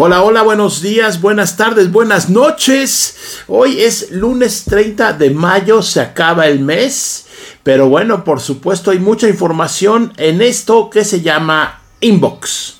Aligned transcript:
Hola, 0.00 0.22
hola, 0.22 0.42
buenos 0.42 0.80
días, 0.80 1.20
buenas 1.20 1.56
tardes, 1.56 1.90
buenas 1.90 2.30
noches. 2.30 3.16
Hoy 3.48 3.80
es 3.80 4.12
lunes 4.12 4.62
30 4.62 5.14
de 5.14 5.30
mayo, 5.30 5.82
se 5.82 6.00
acaba 6.00 6.46
el 6.46 6.60
mes. 6.60 7.26
Pero 7.64 7.88
bueno, 7.88 8.22
por 8.22 8.38
supuesto 8.38 8.92
hay 8.92 9.00
mucha 9.00 9.28
información 9.28 10.12
en 10.16 10.40
esto 10.40 10.88
que 10.88 11.04
se 11.04 11.20
llama 11.20 11.82
Inbox. 11.98 12.76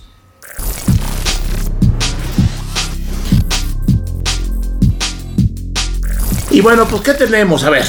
Y 6.53 6.61
bueno, 6.61 6.87
pues 6.87 7.03
¿qué 7.03 7.14
tenemos? 7.14 7.64
A 7.64 7.71
ver, 7.71 7.87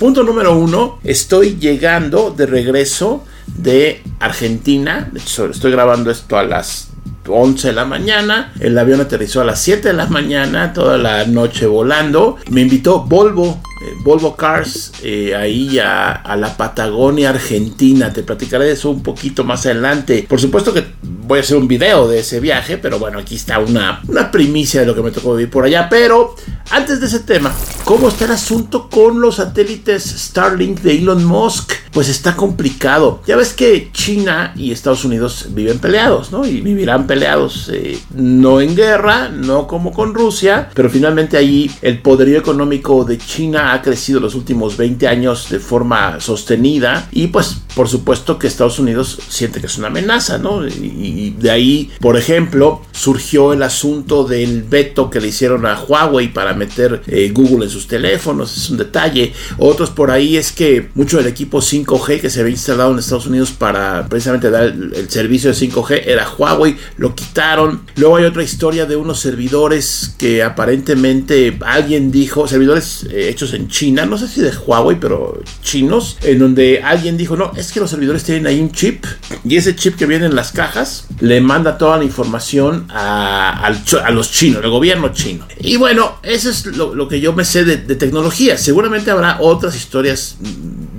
punto 0.00 0.24
número 0.24 0.58
uno, 0.58 0.98
estoy 1.04 1.56
llegando 1.60 2.34
de 2.36 2.46
regreso 2.46 3.24
de 3.46 4.02
Argentina. 4.18 5.12
Estoy 5.14 5.70
grabando 5.70 6.10
esto 6.10 6.36
a 6.36 6.42
las 6.42 6.93
11 7.26 7.68
de 7.68 7.74
la 7.74 7.84
mañana. 7.84 8.52
El 8.60 8.76
avión 8.78 9.00
aterrizó 9.00 9.40
a 9.40 9.44
las 9.44 9.60
7 9.60 9.88
de 9.88 9.94
la 9.94 10.06
mañana, 10.06 10.72
toda 10.72 10.98
la 10.98 11.24
noche 11.26 11.66
volando. 11.66 12.36
Me 12.50 12.62
invitó 12.62 13.02
Volvo, 13.02 13.46
eh, 13.46 13.92
Volvo 14.04 14.36
Cars, 14.36 14.92
eh, 15.02 15.34
ahí 15.34 15.78
a, 15.78 16.36
la 16.36 16.56
Patagonia 16.56 17.30
Argentina. 17.30 18.12
Te 18.12 18.22
platicaré 18.22 18.66
de 18.66 18.72
eso 18.72 18.90
un 18.90 19.02
poquito 19.02 19.44
más 19.44 19.66
adelante. 19.66 20.26
Por 20.28 20.40
supuesto 20.40 20.72
que 20.72 20.84
voy 21.26 21.38
a 21.38 21.42
hacer 21.42 21.56
un 21.56 21.68
video 21.68 22.06
de 22.08 22.20
ese 22.20 22.40
viaje, 22.40 22.78
pero 22.78 22.98
bueno, 22.98 23.18
aquí 23.18 23.36
está 23.36 23.58
una, 23.58 24.02
una 24.08 24.30
primicia 24.30 24.80
de 24.80 24.86
lo 24.86 24.94
que 24.94 25.02
me 25.02 25.10
tocó 25.10 25.34
vivir 25.34 25.50
por 25.50 25.64
allá. 25.64 25.88
Pero 25.88 26.34
antes 26.70 27.00
de 27.00 27.06
ese 27.06 27.20
tema, 27.20 27.54
¿cómo 27.84 28.08
está 28.08 28.24
el 28.26 28.32
asunto 28.32 28.88
con 28.88 29.20
los 29.20 29.36
satélites 29.36 30.04
Starlink 30.04 30.80
de 30.80 30.98
Elon 30.98 31.24
Musk? 31.24 31.72
Pues 31.92 32.08
está 32.08 32.34
complicado. 32.34 33.22
Ya 33.26 33.36
ves 33.36 33.52
que 33.52 33.90
China 33.92 34.52
y 34.56 34.72
Estados 34.72 35.04
Unidos 35.04 35.46
viven 35.50 35.78
peleados, 35.78 36.32
¿no? 36.32 36.44
Y 36.44 36.60
vivirán 36.60 37.06
peleados, 37.06 37.70
eh, 37.72 37.98
no 38.14 38.60
en 38.60 38.74
guerra, 38.74 39.28
no 39.28 39.66
como 39.66 39.92
con 39.92 40.14
Rusia, 40.14 40.68
pero 40.74 40.90
finalmente 40.90 41.36
ahí 41.36 41.70
el 41.82 42.00
poderío 42.00 42.38
económico 42.38 43.04
de 43.04 43.18
China 43.18 43.72
ha 43.72 43.82
crecido 43.82 44.20
los 44.20 44.34
últimos 44.34 44.76
20 44.76 45.06
años 45.06 45.48
de 45.50 45.60
forma 45.60 46.20
sostenida 46.20 47.08
y 47.12 47.28
pues 47.28 47.58
por 47.74 47.88
supuesto 47.88 48.38
que 48.38 48.46
Estados 48.46 48.78
Unidos 48.78 49.18
siente 49.28 49.60
que 49.60 49.66
es 49.66 49.78
una 49.78 49.88
amenaza, 49.88 50.38
¿no? 50.38 50.66
Y, 50.66 51.34
de 51.38 51.50
ahí, 51.50 51.90
por 52.00 52.16
ejemplo, 52.16 52.82
surgió 52.92 53.52
el 53.52 53.62
asunto 53.62 54.24
del 54.24 54.62
veto 54.62 55.10
que 55.10 55.20
le 55.20 55.28
hicieron 55.28 55.66
a 55.66 55.80
Huawei 55.80 56.32
para 56.32 56.54
meter 56.54 57.02
eh, 57.06 57.30
Google 57.34 57.64
en 57.64 57.70
sus 57.70 57.86
teléfonos, 57.86 58.56
es 58.56 58.70
un 58.70 58.78
detalle. 58.78 59.32
Otros 59.58 59.90
por 59.90 60.10
ahí 60.10 60.36
es 60.36 60.52
que 60.52 60.90
mucho 60.94 61.18
del 61.18 61.26
equipo 61.26 61.58
5G 61.58 62.20
que 62.20 62.30
se 62.30 62.40
había 62.40 62.52
instalado 62.52 62.92
en 62.92 62.98
Estados 62.98 63.26
Unidos 63.26 63.50
para 63.52 64.06
precisamente 64.08 64.50
dar 64.50 64.64
el, 64.64 65.10
servicio 65.10 65.50
de 65.50 65.56
5G 65.56 66.02
era 66.06 66.28
Huawei, 66.30 66.76
lo 66.96 67.14
quitaron. 67.14 67.82
Luego 67.96 68.16
hay 68.16 68.24
otra 68.24 68.42
historia 68.42 68.86
de 68.86 68.96
unos 68.96 69.20
servidores 69.20 70.14
que 70.18 70.42
aparentemente 70.42 71.58
alguien 71.64 72.10
dijo, 72.10 72.46
servidores 72.46 73.06
eh, 73.10 73.28
hechos 73.28 73.52
en 73.54 73.68
China, 73.68 74.06
no 74.06 74.18
sé 74.18 74.28
si 74.28 74.40
de 74.40 74.50
Huawei, 74.50 74.98
pero 75.00 75.40
chinos, 75.62 76.18
en 76.22 76.38
donde 76.38 76.82
alguien 76.82 77.16
dijo, 77.16 77.36
no, 77.36 77.52
es 77.66 77.72
que 77.72 77.80
los 77.80 77.90
servidores 77.90 78.24
tienen 78.24 78.46
ahí 78.46 78.60
un 78.60 78.70
chip 78.70 79.04
y 79.44 79.56
ese 79.56 79.74
chip 79.74 79.96
que 79.96 80.06
viene 80.06 80.26
en 80.26 80.34
las 80.34 80.52
cajas 80.52 81.06
le 81.20 81.40
manda 81.40 81.78
toda 81.78 81.98
la 81.98 82.04
información 82.04 82.86
a, 82.90 83.72
los 84.10 84.30
chinos, 84.30 84.62
el 84.62 84.70
gobierno 84.70 85.12
chino. 85.12 85.46
Y 85.58 85.76
bueno, 85.76 86.18
eso 86.22 86.50
es 86.50 86.66
lo, 86.66 87.08
que 87.08 87.20
yo 87.20 87.32
me 87.32 87.44
sé 87.44 87.64
de, 87.64 87.76
tecnología. 87.94 88.58
Seguramente 88.58 89.10
habrá 89.10 89.38
otras 89.40 89.76
historias 89.76 90.36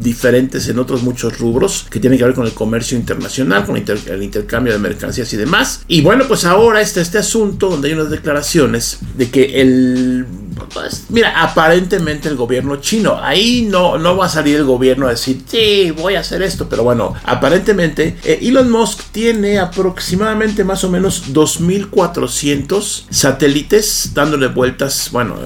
diferentes 0.06 0.70
en 0.70 0.80
otros 0.80 1.04
muchos 1.04 1.38
rubros 1.38 1.88
que 1.90 2.00
tienen 2.00 2.18
que 2.18 2.24
ver 2.24 2.34
con 2.34 2.46
el 2.46 2.54
comercio 2.54 2.98
internacional, 2.98 3.66
con 3.66 3.76
el, 3.76 4.24
intercambio 4.24 4.72
de 4.72 4.80
mercancías 4.80 5.34
y 5.34 5.38
demás. 5.38 5.82
Y 5.88 6.02
bueno, 6.02 6.26
pues 6.28 6.46
ahora 6.46 6.80
está 6.80 7.02
este 7.02 7.18
asunto 7.18 7.70
donde 7.70 7.90
hay 7.90 7.96
unas 7.96 8.10
declaraciones 8.10 9.00
de 9.18 9.30
que 9.30 9.62
el 9.62 10.26
pues, 10.74 11.06
mira, 11.10 11.42
aparentemente 11.42 12.30
el 12.30 12.36
gobierno 12.36 12.78
chino, 12.78 13.20
ahí 13.22 13.68
no, 13.70 13.98
no 13.98 14.16
va 14.16 14.28
a 14.28 14.30
salir 14.30 14.58
el 14.58 14.64
gobierno 14.64 15.08
a 15.08 15.10
decir, 15.10 15.42
sí, 15.46 15.92
voy 15.92 16.16
a 16.16 16.22
hacer 16.22 16.42
esto, 16.42 16.70
pero 16.70 16.84
bueno, 16.84 17.14
aparentemente 17.24 18.18
eh, 18.24 18.40
Elon 18.42 18.70
Musk 18.70 19.02
tiene 19.12 19.60
aproximadamente 19.60 20.64
más 20.64 20.84
o 20.84 20.90
menos 20.90 21.34
2.400 21.34 23.06
satélites 23.10 24.12
dándole 24.14 24.48
vueltas, 24.48 25.10
bueno, 25.12 25.38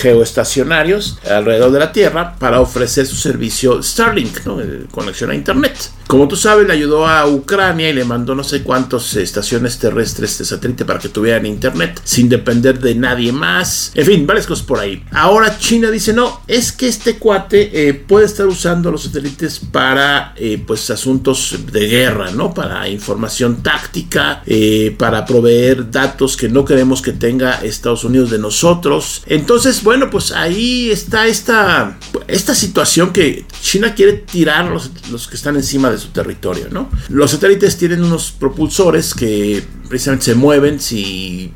geoestacionarios 0.00 1.18
alrededor 1.28 1.72
de 1.72 1.78
la 1.78 1.92
Tierra 1.92 2.36
para 2.38 2.60
ofrecer 2.60 3.06
su 3.06 3.16
servicio 3.16 3.82
Starlink, 3.96 4.44
¿no? 4.44 4.58
conexión 4.90 5.30
a 5.30 5.34
Internet. 5.34 5.90
Como 6.06 6.28
tú 6.28 6.36
sabes, 6.36 6.68
le 6.68 6.72
ayudó 6.72 7.08
a 7.08 7.26
Ucrania 7.26 7.90
y 7.90 7.92
le 7.92 8.04
mandó 8.04 8.36
no 8.36 8.44
sé 8.44 8.62
cuántas 8.62 9.16
estaciones 9.16 9.78
terrestres 9.78 10.38
de 10.38 10.44
satélite 10.44 10.84
para 10.84 11.00
que 11.00 11.08
tuvieran 11.08 11.46
internet 11.46 12.00
sin 12.04 12.28
depender 12.28 12.78
de 12.78 12.94
nadie 12.94 13.32
más. 13.32 13.90
En 13.94 14.06
fin, 14.06 14.26
varias 14.26 14.46
cosas 14.46 14.64
por 14.64 14.78
ahí. 14.78 15.02
Ahora 15.10 15.58
China 15.58 15.90
dice, 15.90 16.12
no, 16.12 16.42
es 16.46 16.70
que 16.70 16.86
este 16.86 17.18
cuate 17.18 17.88
eh, 17.88 17.94
puede 17.94 18.26
estar 18.26 18.46
usando 18.46 18.92
los 18.92 19.02
satélites 19.02 19.58
para 19.58 20.32
eh, 20.36 20.62
pues 20.64 20.88
asuntos 20.90 21.56
de 21.72 21.88
guerra, 21.88 22.30
¿no? 22.30 22.54
Para 22.54 22.88
información 22.88 23.64
táctica, 23.64 24.42
eh, 24.46 24.94
para 24.96 25.24
proveer 25.24 25.90
datos 25.90 26.36
que 26.36 26.48
no 26.48 26.64
queremos 26.64 27.02
que 27.02 27.12
tenga 27.12 27.54
Estados 27.64 28.04
Unidos 28.04 28.30
de 28.30 28.38
nosotros. 28.38 29.24
Entonces, 29.26 29.82
bueno, 29.82 30.08
pues 30.08 30.30
ahí 30.30 30.88
está 30.90 31.26
esta, 31.26 31.98
esta 32.28 32.54
situación 32.54 33.12
que 33.12 33.44
China 33.60 33.92
quiere 33.94 34.12
tirar 34.12 34.66
los, 34.66 34.90
los 35.10 35.26
que 35.26 35.34
están 35.34 35.56
encima 35.56 35.90
de 35.90 35.95
su 35.98 36.08
territorio, 36.08 36.68
¿no? 36.70 36.88
Los 37.08 37.30
satélites 37.30 37.76
tienen 37.76 38.02
unos 38.02 38.30
propulsores 38.32 39.14
que 39.14 39.62
precisamente 39.88 40.26
se 40.26 40.34
mueven 40.34 40.80
si, 40.80 41.52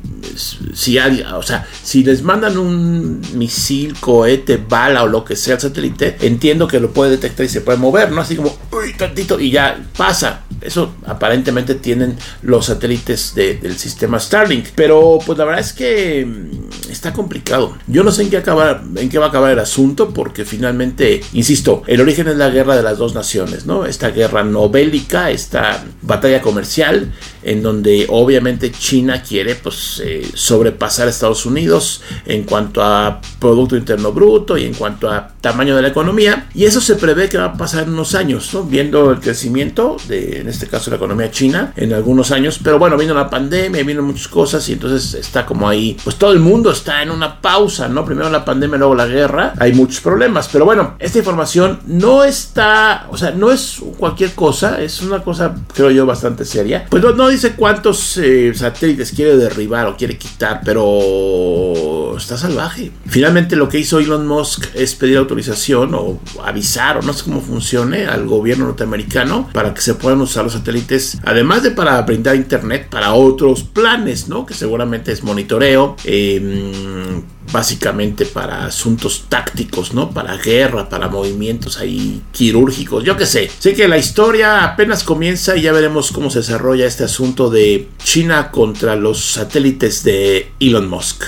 si 0.73 0.97
o 0.97 1.43
sea, 1.43 1.67
si 1.83 2.03
les 2.03 2.23
mandan 2.23 2.57
un 2.57 3.21
misil, 3.33 3.95
cohete, 3.99 4.57
bala 4.57 5.03
o 5.03 5.07
lo 5.07 5.23
que 5.23 5.35
sea 5.35 5.55
al 5.55 5.61
satélite, 5.61 6.17
entiendo 6.21 6.67
que 6.67 6.79
lo 6.79 6.91
puede 6.91 7.11
detectar 7.11 7.45
y 7.45 7.49
se 7.49 7.61
puede 7.61 7.77
mover, 7.77 8.11
¿no? 8.11 8.21
Así 8.21 8.35
como, 8.35 8.57
uy, 8.71 8.93
tantito, 8.93 9.39
y 9.39 9.51
ya 9.51 9.79
pasa. 9.97 10.41
Eso 10.61 10.93
aparentemente 11.05 11.75
tienen 11.75 12.17
los 12.41 12.67
satélites 12.67 13.33
del 13.35 13.77
sistema 13.77 14.19
Starlink. 14.19 14.69
Pero 14.75 15.19
pues 15.25 15.37
la 15.37 15.45
verdad 15.45 15.61
es 15.61 15.73
que 15.73 16.25
mm, 16.25 16.91
está 16.91 17.13
complicado. 17.13 17.77
Yo 17.87 18.03
no 18.03 18.11
sé 18.11 18.23
en 18.23 18.29
qué, 18.29 18.37
acabar, 18.37 18.83
en 18.95 19.09
qué 19.09 19.17
va 19.17 19.27
a 19.27 19.29
acabar 19.29 19.51
el 19.51 19.59
asunto 19.59 20.13
porque 20.13 20.45
finalmente, 20.45 21.21
insisto, 21.33 21.83
el 21.87 22.01
origen 22.01 22.27
es 22.27 22.37
la 22.37 22.49
guerra 22.49 22.75
de 22.75 22.83
las 22.83 22.97
dos 22.97 23.13
naciones, 23.13 23.65
¿no? 23.65 23.85
Esta 23.85 24.09
guerra 24.09 24.43
no 24.43 24.69
bélica, 24.69 25.31
esta 25.31 25.83
batalla 26.01 26.41
comercial 26.41 27.11
en 27.43 27.63
donde 27.63 28.05
obviamente 28.09 28.71
China 28.71 29.21
quiere 29.23 29.55
pues 29.55 30.01
eh, 30.03 30.27
sobrepasar 30.33 31.07
a 31.07 31.09
Estados 31.09 31.45
Unidos 31.45 32.01
en 32.25 32.43
cuanto 32.43 32.83
a 32.83 33.21
Producto 33.39 33.75
Interno 33.75 34.11
Bruto 34.11 34.57
y 34.57 34.65
en 34.65 34.73
cuanto 34.73 35.09
a 35.09 35.33
tamaño 35.41 35.75
de 35.75 35.81
la 35.81 35.87
economía 35.87 36.49
y 36.53 36.65
eso 36.65 36.81
se 36.81 36.95
prevé 36.95 37.29
que 37.29 37.37
va 37.37 37.45
a 37.45 37.53
pasar 37.53 37.83
en 37.83 37.93
unos 37.93 38.15
años, 38.15 38.53
¿no? 38.53 38.63
viendo 38.63 39.11
el 39.11 39.19
crecimiento 39.19 39.97
de 40.07 40.43
este 40.51 40.67
caso 40.67 40.89
la 40.89 40.97
economía 40.97 41.31
china 41.31 41.73
en 41.75 41.93
algunos 41.93 42.31
años, 42.31 42.59
pero 42.63 42.79
bueno, 42.79 42.97
vino 42.97 43.13
la 43.13 43.29
pandemia, 43.29 43.83
vino 43.83 44.03
muchas 44.03 44.27
cosas 44.27 44.67
y 44.69 44.73
entonces 44.73 45.13
está 45.13 45.45
como 45.45 45.67
ahí, 45.67 45.97
pues 46.03 46.15
todo 46.17 46.31
el 46.31 46.39
mundo 46.39 46.71
está 46.71 47.01
en 47.01 47.11
una 47.11 47.41
pausa, 47.41 47.87
¿no? 47.87 48.05
Primero 48.05 48.29
la 48.29 48.45
pandemia, 48.45 48.77
luego 48.77 48.95
la 48.95 49.07
guerra, 49.07 49.53
hay 49.57 49.73
muchos 49.73 50.01
problemas, 50.01 50.49
pero 50.51 50.65
bueno, 50.65 50.95
esta 50.99 51.19
información 51.19 51.79
no 51.87 52.23
está, 52.23 53.07
o 53.09 53.17
sea, 53.17 53.31
no 53.31 53.51
es 53.51 53.81
cualquier 53.97 54.33
cosa, 54.33 54.81
es 54.81 55.01
una 55.01 55.23
cosa 55.23 55.55
creo 55.73 55.91
yo 55.91 56.05
bastante 56.05 56.45
seria, 56.45 56.85
pues 56.89 57.01
no, 57.03 57.13
no 57.13 57.29
dice 57.29 57.53
cuántos 57.53 58.17
eh, 58.17 58.53
satélites 58.53 59.11
quiere 59.11 59.37
derribar 59.37 59.87
o 59.87 59.97
quiere 59.97 60.17
quitar, 60.17 60.61
pero 60.63 62.15
está 62.17 62.37
salvaje. 62.37 62.91
Finalmente 63.07 63.55
lo 63.55 63.69
que 63.69 63.79
hizo 63.79 63.99
Elon 63.99 64.27
Musk 64.27 64.67
es 64.73 64.95
pedir 64.95 65.17
autorización 65.17 65.93
o 65.95 66.19
avisar 66.43 66.97
o 66.97 67.01
no 67.01 67.13
sé 67.13 67.23
cómo 67.23 67.41
funcione 67.41 68.05
al 68.05 68.27
gobierno 68.27 68.65
norteamericano 68.65 69.49
para 69.53 69.73
que 69.73 69.81
se 69.81 69.95
puedan 69.95 70.21
usar 70.21 70.40
los 70.43 70.53
satélites, 70.53 71.19
además 71.23 71.63
de 71.63 71.71
para 71.71 72.01
brindar 72.01 72.35
internet 72.35 72.87
para 72.89 73.13
otros 73.13 73.63
planes, 73.63 74.27
¿no? 74.27 74.45
Que 74.45 74.53
seguramente 74.53 75.11
es 75.11 75.23
monitoreo. 75.23 75.95
Em, 76.03 77.23
básicamente 77.51 78.25
para 78.25 78.65
asuntos 78.65 79.25
tácticos, 79.27 79.93
¿no? 79.93 80.11
Para 80.11 80.37
guerra, 80.37 80.89
para 80.89 81.09
movimientos 81.09 81.77
ahí 81.77 82.21
quirúrgicos, 82.31 83.03
yo 83.03 83.17
qué 83.17 83.25
sé. 83.25 83.51
Sé 83.59 83.73
que 83.73 83.87
la 83.87 83.97
historia 83.97 84.63
apenas 84.63 85.03
comienza 85.03 85.55
y 85.55 85.63
ya 85.63 85.71
veremos 85.71 86.11
cómo 86.11 86.29
se 86.29 86.39
desarrolla 86.39 86.85
este 86.85 87.03
asunto 87.03 87.49
de 87.49 87.89
China 88.03 88.51
contra 88.51 88.95
los 88.95 89.23
satélites 89.33 90.03
de 90.03 90.51
Elon 90.59 90.89
Musk. 90.89 91.23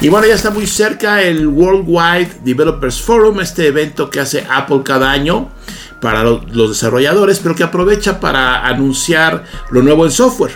Y 0.00 0.08
bueno, 0.08 0.26
ya 0.26 0.34
está 0.34 0.50
muy 0.50 0.66
cerca 0.66 1.22
el 1.22 1.46
Worldwide 1.48 2.42
Developers 2.44 3.00
Forum, 3.00 3.40
este 3.40 3.68
evento 3.68 4.10
que 4.10 4.20
hace 4.20 4.46
Apple 4.48 4.82
cada 4.84 5.10
año 5.10 5.50
para 6.00 6.22
los 6.22 6.68
desarrolladores, 6.68 7.40
pero 7.40 7.54
que 7.54 7.64
aprovecha 7.64 8.20
para 8.20 8.66
anunciar 8.66 9.44
lo 9.70 9.82
nuevo 9.82 10.04
en 10.04 10.10
software. 10.10 10.52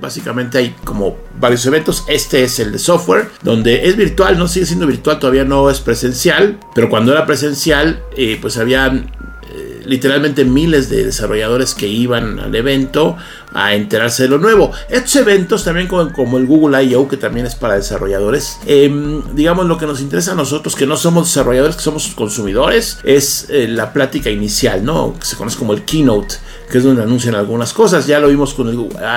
básicamente 0.00 0.58
hay 0.58 0.74
como 0.84 1.18
varios 1.38 1.64
eventos. 1.66 2.04
Este 2.08 2.42
es 2.44 2.58
el 2.58 2.72
de 2.72 2.78
software, 2.78 3.30
donde 3.42 3.88
es 3.88 3.96
virtual, 3.96 4.38
no 4.38 4.48
sigue 4.48 4.66
siendo 4.66 4.86
virtual, 4.86 5.18
todavía 5.18 5.44
no 5.44 5.70
es 5.70 5.80
presencial, 5.80 6.58
pero 6.74 6.88
cuando 6.88 7.12
era 7.12 7.26
presencial, 7.26 8.02
eh, 8.16 8.38
pues 8.40 8.56
habían 8.56 9.10
eh, 9.52 9.82
literalmente 9.84 10.44
miles 10.44 10.90
de 10.90 11.04
desarrolladores 11.04 11.74
que 11.74 11.86
iban 11.88 12.38
al 12.40 12.54
evento 12.54 13.16
a 13.52 13.74
enterarse 13.74 14.24
de 14.24 14.28
lo 14.28 14.38
nuevo. 14.38 14.72
Estos 14.88 15.16
eventos 15.16 15.64
también 15.64 15.88
como, 15.88 16.38
el 16.38 16.46
Google 16.46 16.82
I.O., 16.84 17.08
que 17.08 17.16
también 17.16 17.46
es 17.46 17.54
para 17.54 17.74
desarrolladores, 17.74 18.58
em, 18.66 19.22
digamos 19.34 19.66
lo 19.66 19.78
que 19.78 19.86
nos 19.86 20.00
interesa 20.00 20.32
a 20.32 20.34
nosotros, 20.34 20.74
que 20.74 20.86
no 20.86 20.96
somos 20.96 21.28
desarrolladores, 21.28 21.76
que 21.76 21.82
somos 21.82 22.08
consumidores, 22.08 22.98
es 23.04 23.46
eh, 23.50 23.68
la 23.68 23.92
plática 23.92 24.30
inicial, 24.30 24.84
¿no? 24.84 25.14
Que 25.18 25.26
se 25.26 25.36
conoce 25.36 25.58
como 25.58 25.72
el 25.72 25.84
keynote 25.84 26.36
que 26.70 26.78
es 26.78 26.84
donde 26.84 27.02
anuncian 27.02 27.34
algunas 27.34 27.72
cosas. 27.72 28.06
Ya 28.06 28.20
lo 28.20 28.28
vimos 28.28 28.54
con 28.54 28.68
el 28.68 28.76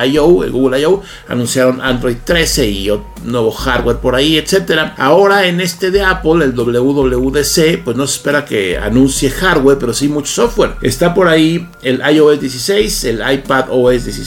I.O., 0.10 0.44
el 0.44 0.52
Google 0.52 0.82
I.O., 0.82 1.02
anunciaron 1.28 1.82
Android 1.82 2.18
13 2.24 2.70
y 2.70 2.90
nuevo 3.24 3.52
hardware 3.52 3.98
por 3.98 4.16
ahí, 4.16 4.38
etcétera. 4.38 4.96
Ahora 4.98 5.48
en 5.48 5.62
este 5.62 5.92
de 5.92 6.02
Apple, 6.02 6.44
el 6.44 6.54
WWDC, 6.54 7.84
pues 7.84 7.96
no 7.96 8.08
se 8.08 8.18
espera 8.18 8.44
que 8.46 8.78
anuncie 8.78 9.30
hardware, 9.30 9.78
pero 9.78 9.94
sí 9.94 10.08
mucho 10.08 10.32
software. 10.32 10.76
Está 10.82 11.14
por 11.14 11.28
ahí 11.28 11.70
el 11.84 12.02
iOS 12.02 12.42
16, 12.42 13.04
el 13.06 13.34
iPad 13.34 13.66
OS 13.70 14.06
16, 14.06 14.23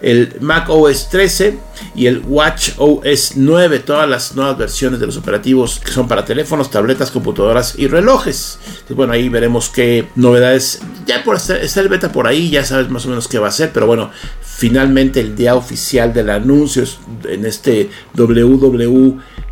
el 0.00 0.36
Mac 0.40 0.68
OS 0.68 1.08
13 1.08 1.58
y 1.94 2.06
el 2.06 2.22
Watch 2.26 2.72
OS 2.78 3.32
9, 3.36 3.80
todas 3.80 4.08
las 4.08 4.34
nuevas 4.34 4.58
versiones 4.58 5.00
de 5.00 5.06
los 5.06 5.16
operativos 5.16 5.80
que 5.80 5.90
son 5.90 6.08
para 6.08 6.24
teléfonos, 6.24 6.70
tabletas, 6.70 7.10
computadoras 7.10 7.74
y 7.78 7.86
relojes. 7.86 8.58
Bueno, 8.90 9.12
ahí 9.12 9.28
veremos 9.28 9.68
qué 9.68 10.06
novedades. 10.14 10.80
Ya 11.06 11.24
por 11.24 11.36
está, 11.36 11.56
el 11.56 11.88
beta 11.88 12.12
por 12.12 12.26
ahí, 12.26 12.50
ya 12.50 12.64
sabes 12.64 12.90
más 12.90 13.06
o 13.06 13.08
menos 13.08 13.28
qué 13.28 13.38
va 13.38 13.48
a 13.48 13.52
ser, 13.52 13.72
pero 13.72 13.86
bueno, 13.86 14.10
finalmente 14.42 15.20
el 15.20 15.34
día 15.34 15.54
oficial 15.54 16.12
del 16.12 16.30
anuncio 16.30 16.84
en 17.28 17.46
este 17.46 17.90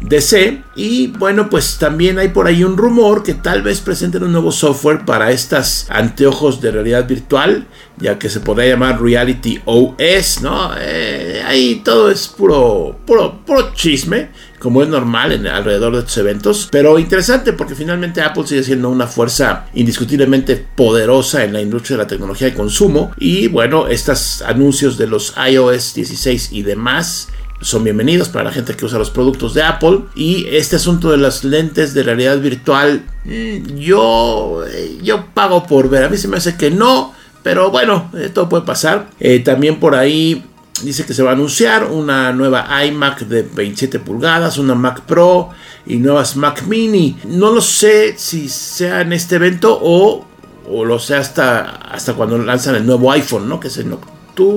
WWDC. 0.05 0.65
Y 0.77 1.09
bueno, 1.09 1.49
pues 1.49 1.79
también 1.79 2.19
hay 2.19 2.29
por 2.29 2.47
ahí 2.47 2.65
un 2.65 2.77
rumor 2.77 3.23
que 3.23 3.35
tal 3.35 3.63
vez 3.63 3.81
presenten 3.81 4.23
un 4.25 4.33
nuevo 4.33 4.53
software 4.53 5.05
para 5.05 5.31
estas 5.31 5.87
anteojos 5.91 6.61
de 6.61 6.71
realidad 6.71 7.07
virtual, 7.07 7.67
ya 7.97 8.19
que 8.19 8.29
se 8.29 8.41
podría 8.41 8.71
llamar 8.71 9.01
Reality 9.01 9.61
OS, 9.65 10.43
¿no? 10.43 10.71
Eh, 10.79 11.43
ahí 11.47 11.83
todo 11.85 12.11
es 12.11 12.29
puro, 12.29 12.99
puro, 13.07 13.45
puro 13.45 13.73
chisme 13.75 14.31
como 14.65 14.83
es 14.83 14.89
normal 14.89 15.31
en, 15.33 15.47
alrededor 15.47 15.93
de 15.93 15.99
estos 15.99 16.17
eventos. 16.17 16.69
Pero 16.73 16.99
interesante 16.99 17.53
porque 17.53 17.75
finalmente 17.75 18.23
Apple 18.23 18.47
sigue 18.47 18.63
siendo 18.63 18.89
una 18.89 19.07
fuerza 19.07 19.67
indiscutiblemente 19.75 20.57
poderosa 20.57 21.45
en 21.45 21.53
la 21.53 21.61
industria 21.61 21.99
de 21.99 22.05
la 22.05 22.09
tecnología 22.09 22.49
de 22.49 22.55
consumo. 22.55 23.13
Y 23.19 23.49
bueno, 23.49 23.89
estos 23.89 24.41
anuncios 24.41 24.97
de 24.97 25.07
los 25.07 25.35
iOS 25.37 25.93
16 25.93 26.49
y 26.53 26.63
demás 26.63 27.29
son 27.61 27.85
bienvenidos 27.85 28.29
para 28.29 28.45
la 28.47 28.53
gente 28.53 28.75
que 28.75 28.85
usa 28.85 28.99
los 28.99 29.11
productos 29.11 29.55
de 29.55 29.63
Apple. 29.63 30.01
Y 30.15 30.47
este 30.51 30.77
asunto 30.77 31.11
de 31.11 31.19
las 31.19 31.45
lentes 31.45 31.95
de 31.95 32.03
realidad 32.03 32.39
virtual, 32.39 33.05
mm, 33.25 33.77
yo, 33.77 34.65
eh, 34.67 34.99
yo 35.03 35.27
pago 35.33 35.67
por 35.67 35.89
ver. 35.89 36.05
A 36.05 36.09
mí 36.09 36.17
se 36.17 36.29
me 36.29 36.37
hace 36.37 36.57
que 36.57 36.71
no, 36.71 37.15
pero 37.43 37.71
bueno, 37.71 38.11
eh, 38.15 38.31
todo 38.33 38.49
puede 38.49 38.65
pasar. 38.65 39.11
Eh, 39.21 39.41
también 39.41 39.81
por 39.81 39.95
ahí 39.95 40.45
dice 40.83 41.07
que 41.07 41.15
se 41.15 41.23
va 41.23 41.31
a 41.31 41.35
anunciar 41.35 41.85
una 41.85 42.33
nueva 42.33 42.85
iMac 42.85 43.21
de 43.21 43.43
27 43.43 44.01
pulgadas, 44.01 44.59
una 44.59 44.75
Mac 44.75 45.03
Pro 45.03 45.51
y 45.87 45.97
nuevas 45.97 46.37
Mac 46.37 46.65
Mini. 46.67 47.17
No 47.25 47.51
lo 47.53 47.61
sé 47.61 48.15
si 48.19 48.49
sea 48.49 49.01
en 49.03 49.13
este 49.13 49.37
evento 49.37 49.79
o, 49.81 50.27
o 50.69 50.85
lo 50.85 50.99
sea 50.99 51.21
hasta, 51.21 51.77
hasta 51.77 52.15
cuando 52.15 52.37
lanzan 52.39 52.75
el 52.75 52.85
nuevo 52.85 53.11
iPhone, 53.13 53.49
¿no? 53.49 53.61
Que 53.61 53.69
es 53.69 53.79
en 53.79 53.91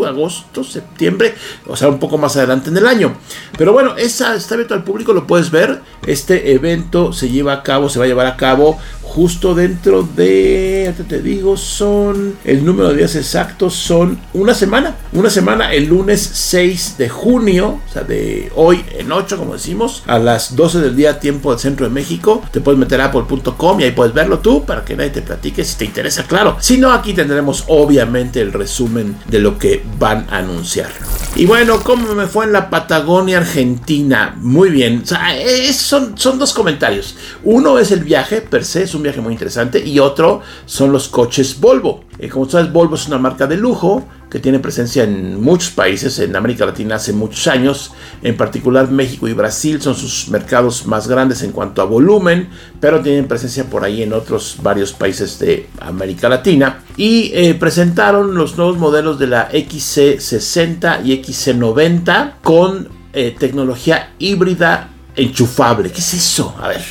agosto, 0.05 0.63
septiembre, 0.63 1.35
o 1.65 1.75
sea, 1.75 1.89
un 1.89 1.99
poco 1.99 2.17
más 2.17 2.35
adelante 2.37 2.69
en 2.69 2.77
el 2.77 2.87
año. 2.87 3.15
Pero 3.57 3.73
bueno, 3.73 3.95
esa 3.95 4.35
está 4.35 4.55
abierto 4.55 4.73
al 4.73 4.83
público, 4.83 5.13
lo 5.13 5.27
puedes 5.27 5.51
ver. 5.51 5.81
Este 6.05 6.53
evento 6.53 7.13
se 7.13 7.29
lleva 7.29 7.53
a 7.53 7.63
cabo, 7.63 7.89
se 7.89 7.99
va 7.99 8.05
a 8.05 8.07
llevar 8.07 8.27
a 8.27 8.37
cabo 8.37 8.79
justo 9.07 9.55
dentro 9.55 10.03
de, 10.03 10.93
te 11.07 11.21
digo, 11.21 11.57
son, 11.57 12.35
el 12.43 12.63
número 12.63 12.89
de 12.89 12.97
días 12.97 13.15
exactos 13.15 13.73
son 13.73 14.19
una 14.33 14.53
semana, 14.53 14.95
una 15.13 15.29
semana 15.29 15.73
el 15.73 15.85
lunes 15.85 16.21
6 16.21 16.95
de 16.97 17.09
junio, 17.09 17.79
o 17.87 17.91
sea, 17.91 18.03
de 18.03 18.51
hoy 18.55 18.83
en 18.99 19.11
8, 19.11 19.37
como 19.37 19.53
decimos, 19.53 20.03
a 20.05 20.19
las 20.19 20.55
12 20.55 20.81
del 20.81 20.95
día, 20.95 21.19
tiempo 21.19 21.51
del 21.51 21.59
centro 21.59 21.87
de 21.87 21.91
México. 21.91 22.43
Te 22.51 22.61
puedes 22.61 22.77
meter 22.77 23.01
a 23.01 23.05
apple.com 23.05 23.79
y 23.79 23.85
ahí 23.85 23.91
puedes 23.91 24.13
verlo 24.13 24.39
tú 24.39 24.65
para 24.65 24.83
que 24.83 24.95
nadie 24.95 25.09
te 25.09 25.21
platique 25.21 25.63
si 25.63 25.77
te 25.77 25.85
interesa, 25.85 26.23
claro. 26.23 26.57
Si 26.59 26.77
no, 26.77 26.91
aquí 26.91 27.13
tendremos 27.13 27.63
obviamente 27.67 28.41
el 28.41 28.53
resumen 28.53 29.15
de 29.27 29.39
lo 29.39 29.57
que 29.57 29.83
van 29.97 30.27
a 30.29 30.39
anunciar. 30.39 30.91
Y 31.35 31.45
bueno, 31.45 31.79
¿cómo 31.81 32.13
me 32.13 32.27
fue 32.27 32.45
en 32.45 32.51
la 32.51 32.69
Patagonia 32.69 33.37
Argentina? 33.37 34.35
Muy 34.41 34.69
bien. 34.69 35.01
O 35.03 35.07
sea, 35.07 35.33
son, 35.71 36.17
son 36.17 36.39
dos 36.39 36.53
comentarios. 36.53 37.15
Uno 37.43 37.79
es 37.79 37.91
el 37.91 38.03
viaje 38.03 38.41
per 38.41 38.65
se, 38.65 38.83
es 38.83 38.95
un 38.97 39.03
viaje 39.03 39.21
muy 39.21 39.33
interesante. 39.33 39.83
Y 39.85 39.99
otro 39.99 40.41
son 40.65 40.91
los 40.91 41.07
coches 41.07 41.59
Volvo. 41.59 42.03
Eh, 42.19 42.29
como 42.29 42.49
sabes, 42.49 42.71
Volvo 42.71 42.95
es 42.95 43.07
una 43.07 43.17
marca 43.17 43.47
de 43.47 43.57
lujo 43.57 44.05
que 44.29 44.39
tiene 44.39 44.59
presencia 44.59 45.03
en 45.03 45.41
muchos 45.41 45.69
países, 45.69 46.19
en 46.19 46.35
América 46.35 46.65
Latina 46.65 46.95
hace 46.95 47.13
muchos 47.13 47.47
años, 47.47 47.93
en 48.21 48.35
particular 48.35 48.91
México 48.91 49.27
y 49.27 49.33
Brasil 49.33 49.81
son 49.81 49.95
sus 49.95 50.27
mercados 50.27 50.85
más 50.85 51.07
grandes 51.07 51.43
en 51.43 51.51
cuanto 51.51 51.81
a 51.81 51.85
volumen, 51.85 52.49
pero 52.79 53.01
tienen 53.01 53.27
presencia 53.27 53.69
por 53.69 53.85
ahí 53.85 54.03
en 54.03 54.11
otros 54.11 54.57
varios 54.61 54.91
países 54.91 55.39
de 55.39 55.69
América 55.79 56.27
Latina. 56.27 56.83
Y 56.97 57.31
eh, 57.33 57.53
presentaron 57.53 58.35
los 58.35 58.57
nuevos 58.57 58.77
modelos 58.77 59.17
de 59.17 59.27
la 59.27 59.49
XC60 59.51 61.05
y 61.05 61.21
XC90 61.21 62.33
con 62.43 62.89
eh, 63.13 63.35
tecnología 63.37 64.13
híbrida 64.19 64.89
enchufable. 65.15 65.89
¿Qué 65.91 65.99
es 65.99 66.13
eso? 66.13 66.55
A 66.59 66.69
ver, 66.69 66.81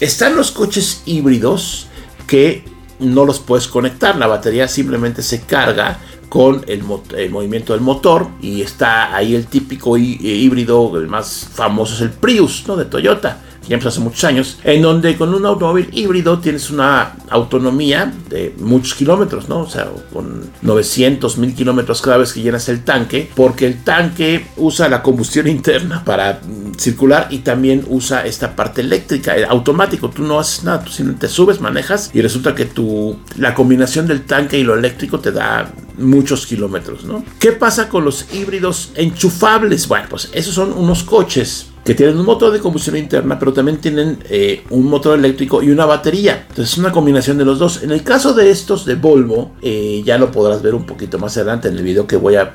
están 0.00 0.36
los 0.36 0.50
coches 0.50 1.02
híbridos 1.06 1.86
que 2.26 2.64
no 2.98 3.24
los 3.24 3.40
puedes 3.40 3.68
conectar, 3.68 4.16
la 4.16 4.26
batería 4.26 4.68
simplemente 4.68 5.22
se 5.22 5.42
carga 5.42 5.98
con 6.28 6.64
el, 6.66 6.82
movimiento 7.30 7.74
del 7.74 7.82
motor 7.82 8.28
y 8.40 8.62
está 8.62 9.14
ahí 9.14 9.34
el 9.34 9.46
típico 9.46 9.96
híbrido, 9.96 10.96
el 10.98 11.06
más 11.06 11.48
famoso 11.52 11.94
es 11.94 12.00
el 12.00 12.10
Prius, 12.10 12.64
¿no? 12.66 12.76
De 12.76 12.86
Toyota 12.86 13.40
ya 13.68 13.74
empezó 13.74 13.88
hace 13.88 14.00
muchos 14.00 14.24
años, 14.24 14.58
en 14.64 14.82
donde 14.82 15.16
con 15.16 15.34
un 15.34 15.46
automóvil 15.46 15.88
híbrido 15.92 16.38
tienes 16.38 16.70
una 16.70 17.14
autonomía 17.30 18.12
de 18.28 18.54
muchos 18.58 18.94
kilómetros, 18.94 19.48
¿no? 19.48 19.60
O 19.60 19.70
sea, 19.70 19.88
con 20.12 20.42
900, 20.62 21.38
1000 21.38 21.54
kilómetros 21.54 22.02
cada 22.02 22.18
vez 22.18 22.32
que 22.32 22.42
llenas 22.42 22.68
el 22.68 22.84
tanque, 22.84 23.30
porque 23.34 23.66
el 23.66 23.82
tanque 23.82 24.46
usa 24.56 24.88
la 24.88 25.02
combustión 25.02 25.48
interna 25.48 26.04
para 26.04 26.40
circular 26.76 27.28
y 27.30 27.38
también 27.38 27.84
usa 27.88 28.26
esta 28.26 28.56
parte 28.56 28.80
eléctrica, 28.80 29.34
automático, 29.48 30.10
tú 30.10 30.22
no 30.22 30.38
haces 30.38 30.64
nada, 30.64 30.84
tú 30.84 30.90
simplemente 30.90 31.28
subes, 31.28 31.60
manejas 31.60 32.10
y 32.12 32.20
resulta 32.20 32.54
que 32.54 32.64
tu, 32.66 33.18
la 33.38 33.54
combinación 33.54 34.06
del 34.06 34.24
tanque 34.24 34.58
y 34.58 34.64
lo 34.64 34.74
eléctrico 34.74 35.20
te 35.20 35.32
da 35.32 35.72
muchos 35.98 36.46
kilómetros, 36.46 37.04
¿no? 37.04 37.24
¿Qué 37.38 37.52
pasa 37.52 37.88
con 37.88 38.04
los 38.04 38.26
híbridos 38.34 38.92
enchufables? 38.96 39.86
Bueno, 39.88 40.06
pues 40.10 40.30
esos 40.32 40.54
son 40.54 40.72
unos 40.72 41.04
coches 41.04 41.68
que 41.84 41.94
tienen 41.94 42.18
un 42.18 42.24
motor 42.24 42.50
de 42.50 42.60
combustión 42.60 42.96
interna, 42.96 43.38
pero 43.38 43.52
también 43.52 43.78
tienen 43.78 44.18
eh, 44.30 44.64
un 44.70 44.86
motor 44.86 45.18
eléctrico 45.18 45.62
y 45.62 45.70
una 45.70 45.84
batería. 45.84 46.46
Entonces 46.48 46.72
es 46.72 46.78
una 46.78 46.90
combinación 46.90 47.36
de 47.36 47.44
los 47.44 47.58
dos. 47.58 47.82
En 47.82 47.90
el 47.90 48.02
caso 48.02 48.32
de 48.32 48.50
estos 48.50 48.86
de 48.86 48.94
Volvo, 48.94 49.52
eh, 49.60 50.02
ya 50.04 50.16
lo 50.16 50.30
podrás 50.30 50.62
ver 50.62 50.74
un 50.74 50.86
poquito 50.86 51.18
más 51.18 51.36
adelante 51.36 51.68
en 51.68 51.76
el 51.76 51.82
video 51.82 52.06
que 52.06 52.16
voy 52.16 52.36
a, 52.36 52.54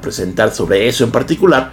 presentar 0.00 0.54
sobre 0.54 0.88
eso 0.88 1.04
en 1.04 1.10
particular. 1.10 1.72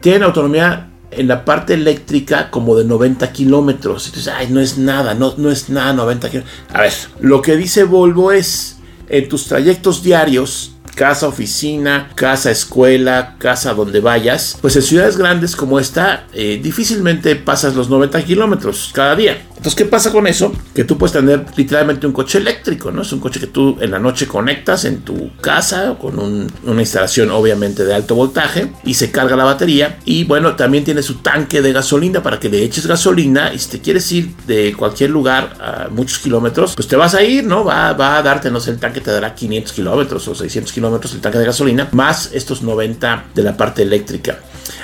Tienen 0.00 0.22
autonomía 0.22 0.87
en 1.10 1.28
la 1.28 1.44
parte 1.44 1.74
eléctrica 1.74 2.50
como 2.50 2.76
de 2.76 2.84
90 2.84 3.32
kilómetros. 3.32 4.06
Entonces, 4.06 4.32
ay, 4.34 4.48
no 4.50 4.60
es 4.60 4.78
nada, 4.78 5.14
no, 5.14 5.34
no 5.36 5.50
es 5.50 5.68
nada 5.70 5.92
90 5.92 6.30
kilómetros. 6.30 6.60
A 6.72 6.80
ver, 6.82 6.92
lo 7.20 7.42
que 7.42 7.56
dice 7.56 7.84
Volvo 7.84 8.32
es, 8.32 8.78
en 9.08 9.28
tus 9.28 9.46
trayectos 9.46 10.02
diarios, 10.02 10.72
casa, 10.98 11.28
oficina, 11.28 12.10
casa, 12.16 12.50
escuela, 12.50 13.36
casa 13.38 13.72
donde 13.72 14.00
vayas, 14.00 14.58
pues 14.60 14.74
en 14.74 14.82
ciudades 14.82 15.16
grandes 15.16 15.54
como 15.54 15.78
esta, 15.78 16.26
eh, 16.32 16.58
difícilmente 16.60 17.36
pasas 17.36 17.76
los 17.76 17.88
90 17.88 18.20
kilómetros 18.24 18.90
cada 18.92 19.14
día. 19.14 19.44
Entonces, 19.50 19.74
¿qué 19.74 19.84
pasa 19.86 20.12
con 20.12 20.26
eso? 20.28 20.52
Que 20.72 20.84
tú 20.84 20.96
puedes 20.98 21.12
tener 21.12 21.44
literalmente 21.56 22.06
un 22.06 22.12
coche 22.12 22.38
eléctrico, 22.38 22.92
¿no? 22.92 23.02
Es 23.02 23.12
un 23.12 23.18
coche 23.18 23.40
que 23.40 23.48
tú 23.48 23.76
en 23.80 23.90
la 23.90 23.98
noche 23.98 24.28
conectas 24.28 24.84
en 24.84 25.00
tu 25.00 25.36
casa 25.40 25.96
con 26.00 26.18
una 26.18 26.80
instalación 26.80 27.30
obviamente 27.30 27.84
de 27.84 27.92
alto 27.92 28.14
voltaje 28.14 28.72
y 28.84 28.94
se 28.94 29.10
carga 29.10 29.34
la 29.34 29.44
batería. 29.44 29.98
Y 30.04 30.24
bueno, 30.24 30.54
también 30.54 30.84
tiene 30.84 31.02
su 31.02 31.16
tanque 31.16 31.60
de 31.60 31.72
gasolina 31.72 32.22
para 32.22 32.38
que 32.38 32.48
le 32.48 32.62
eches 32.62 32.86
gasolina 32.86 33.52
y 33.52 33.58
si 33.58 33.70
te 33.70 33.80
quieres 33.80 34.10
ir 34.12 34.34
de 34.46 34.74
cualquier 34.74 35.10
lugar 35.10 35.56
a 35.60 35.88
muchos 35.90 36.18
kilómetros, 36.18 36.74
pues 36.76 36.86
te 36.86 36.94
vas 36.94 37.14
a 37.16 37.22
ir, 37.24 37.44
¿no? 37.44 37.64
Va, 37.64 37.92
va 37.94 38.18
a 38.18 38.22
darte, 38.22 38.52
no 38.52 38.60
sé, 38.60 38.70
el 38.70 38.78
tanque 38.78 39.00
te 39.00 39.10
dará 39.10 39.34
500 39.34 39.72
kilómetros 39.72 40.28
o 40.28 40.36
600 40.36 40.72
kilómetros 40.72 40.87
el 41.14 41.20
tanque 41.20 41.38
de 41.38 41.44
gasolina, 41.44 41.88
más 41.92 42.30
estos 42.32 42.62
90 42.62 43.26
de 43.34 43.42
la 43.42 43.56
parte 43.56 43.82
eléctrica. 43.82 44.38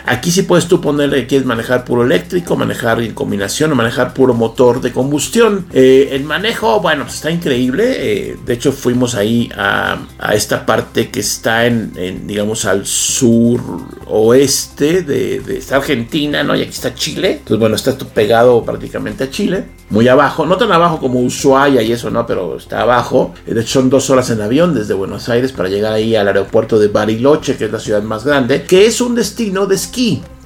Aquí 0.07 0.31
sí 0.31 0.43
puedes 0.43 0.69
tú 0.69 0.81
ponerle 0.81 1.27
quieres 1.27 1.47
manejar 1.47 1.85
puro 1.85 2.05
eléctrico, 2.05 2.57
manejar 2.57 3.01
en 3.01 3.15
combinación 3.15 3.73
o 3.73 3.75
manejar 3.75 4.13
puro 4.13 4.35
motor 4.35 4.81
de 4.81 4.93
combustión. 4.93 5.67
Eh, 5.73 6.11
el 6.13 6.25
manejo, 6.25 6.81
bueno, 6.81 7.05
pues 7.05 7.17
está 7.17 7.31
increíble. 7.31 7.85
Eh, 7.97 8.37
de 8.45 8.53
hecho, 8.53 8.73
fuimos 8.73 9.15
ahí 9.15 9.51
a, 9.57 9.99
esta 10.33 10.67
parte 10.67 11.11
que 11.11 11.21
está 11.21 11.67
en, 11.67 12.27
digamos, 12.27 12.65
al 12.67 12.87
sur 12.87 13.61
oeste 14.07 15.03
de, 15.03 15.63
Argentina, 15.71 16.43
¿no? 16.43 16.55
Y 16.55 16.63
aquí 16.63 16.71
está 16.71 16.95
Chile. 16.95 17.33
Entonces, 17.33 17.59
bueno, 17.59 17.75
está 17.75 17.97
pegado 17.99 18.63
prácticamente 18.63 19.25
a 19.25 19.31
Chile. 19.31 19.65
muy 19.91 20.09
abajo, 20.09 20.45
no 20.47 20.57
tan 20.57 20.71
abajo 20.73 20.99
como 20.99 21.21
Ushuaia 21.21 21.83
y 21.83 21.93
eso, 21.93 22.11
¿no? 22.11 22.27
Pero 22.27 22.57
está 22.57 22.83
abajo. 22.83 23.35
De 23.47 23.61
hecho, 23.61 23.81
son 23.81 23.91
dos 23.91 24.11
horas 24.11 24.29
en 24.31 24.41
avión 24.43 24.75
desde 24.75 24.95
Buenos 24.95 25.29
Aires 25.29 25.53
para 25.53 25.69
llegar 25.69 25.93
ahí 25.93 26.15
al 26.15 26.29
aeropuerto 26.29 26.79
de 26.79 26.89
Bariloche, 26.89 27.57
que 27.57 27.65
es 27.65 27.73
la 27.73 27.81
ciudad 27.81 28.03
más 28.03 28.25
grande, 28.25 28.65
que 28.65 28.87
es 28.87 29.01
un 29.01 29.15
destino 29.15 29.67
de 29.67 29.77
esquí. 29.77 29.94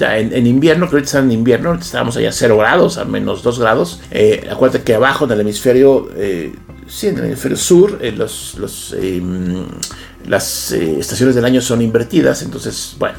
En, 0.01 0.47
invierno, 0.47 0.87
que 0.87 0.97
ahorita 0.97 1.07
están 1.07 1.25
en 1.25 1.33
invierno, 1.33 1.75
estábamos 1.75 2.17
allá 2.17 2.29
a 2.29 2.33
0 2.33 2.57
grados, 2.59 2.99
a 2.99 3.05
menos 3.05 3.43
2 3.43 3.59
grados. 3.59 4.01
Eh, 4.11 4.47
acuérdate 4.51 4.85
que 4.85 4.95
abajo 4.95 5.25
en 5.25 5.33
el 5.33 5.41
hemisferio, 5.41 6.09
eh, 6.15 6.55
en 7.03 7.19
el 7.19 7.25
hemisferio 7.25 7.57
sur, 7.57 7.99
eh, 8.01 8.15
em, 9.03 9.67
las 10.27 10.73
eh, 10.73 10.99
estaciones 11.01 11.35
del 11.35 11.45
año 11.45 11.61
son 11.61 11.83
invertidas, 11.83 12.43
entonces, 12.43 12.95
bueno, 12.99 13.19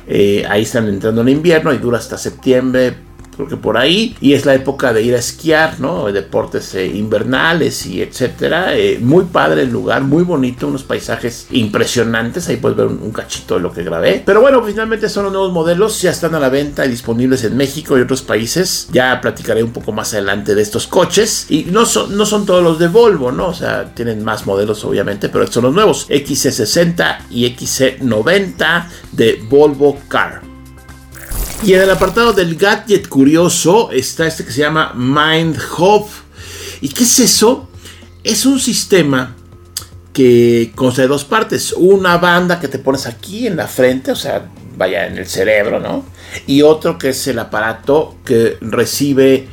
ahí 0.49 0.61
están 0.61 0.87
entrando 0.87 1.21
en 1.21 1.29
invierno 1.29 1.73
y 1.73 1.77
dura 1.77 1.97
hasta 1.97 2.17
septiembre, 2.17 2.95
creo 3.39 3.47
que 3.47 3.57
por 3.57 3.77
ahí, 3.77 4.17
y 4.19 4.33
es 4.33 4.45
la 4.45 4.53
época 4.53 4.91
de 4.91 5.01
ir 5.01 5.15
a 5.15 5.19
esquiar, 5.19 5.79
¿no? 5.79 6.11
Deportes 6.11 6.75
eh, 6.75 6.85
invernales 6.85 7.85
y 7.85 8.01
etcétera. 8.01 8.75
Eh, 8.77 8.99
muy 9.01 9.25
padre 9.25 9.61
el 9.61 9.69
lugar, 9.69 10.01
muy 10.01 10.23
bonito, 10.23 10.67
unos 10.67 10.83
paisajes 10.83 11.47
impresionantes, 11.51 12.49
ahí 12.49 12.57
puedes 12.57 12.77
ver 12.77 12.87
un, 12.87 13.11
cachito 13.11 13.55
de 13.55 13.61
lo 13.61 13.71
que 13.71 13.83
grabé. 13.83 14.21
Pero 14.25 14.41
bueno, 14.41 14.61
finalmente 14.63 15.07
son 15.07 15.23
los 15.23 15.31
nuevos 15.31 15.53
modelos, 15.53 16.01
ya 16.01 16.11
están 16.11 16.35
a 16.35 16.39
la 16.39 16.49
venta 16.49 16.85
y 16.85 16.89
disponibles 16.89 17.45
en 17.45 17.55
México 17.55 17.97
y 17.97 18.01
otros 18.01 18.21
países. 18.23 18.89
Ya 18.91 19.21
platicaré 19.21 19.63
un 19.63 19.71
poco 19.71 19.93
más 19.93 20.13
adelante 20.13 20.53
de 20.53 20.61
estos 20.61 20.87
coches. 20.87 21.45
Y 21.49 21.63
no 21.65 21.85
son, 21.85 22.17
no 22.17 22.25
son 22.25 22.45
todos 22.45 22.61
los 22.61 22.77
de 22.77 22.89
Volvo, 22.89 23.31
¿no? 23.31 23.47
O 23.47 23.53
sea, 23.53 23.95
tienen 23.95 24.21
más 24.21 24.45
modelos 24.45 24.83
obviamente, 24.83 25.29
pero 25.29 25.45
estos 25.45 25.55
son 25.55 25.63
los 25.63 25.73
nuevos. 25.73 26.09
XC60 26.09 27.19
y 27.29 27.45
XC90 27.55 28.87
de 29.13 29.41
Volvo 29.49 29.97
Car. 30.09 30.48
Y 31.61 31.73
en 31.73 31.81
el 31.81 31.89
apartado 31.89 32.31
del 32.31 32.55
gadget 32.55 33.09
curioso 33.09 33.91
está 33.91 34.25
este 34.25 34.45
que 34.45 34.51
se 34.51 34.61
llama 34.61 34.93
Mind 34.95 35.57
Hub. 35.77 36.07
¿Y 36.79 36.87
qué 36.89 37.03
es 37.03 37.19
eso? 37.19 37.67
Es 38.23 38.45
un 38.45 38.59
sistema 38.59 39.35
que 40.13 40.71
consta 40.73 41.01
de 41.01 41.09
dos 41.09 41.25
partes. 41.25 41.73
Una 41.73 42.17
banda 42.17 42.61
que 42.61 42.69
te 42.69 42.79
pones 42.79 43.05
aquí 43.05 43.45
en 43.45 43.57
la 43.57 43.67
frente, 43.67 44.11
o 44.11 44.15
sea, 44.15 44.49
vaya 44.77 45.05
en 45.07 45.17
el 45.17 45.27
cerebro, 45.27 45.81
¿no? 45.81 46.05
Y 46.47 46.61
otro 46.61 46.97
que 46.97 47.09
es 47.09 47.27
el 47.27 47.37
aparato 47.37 48.15
que 48.23 48.57
recibe 48.61 49.47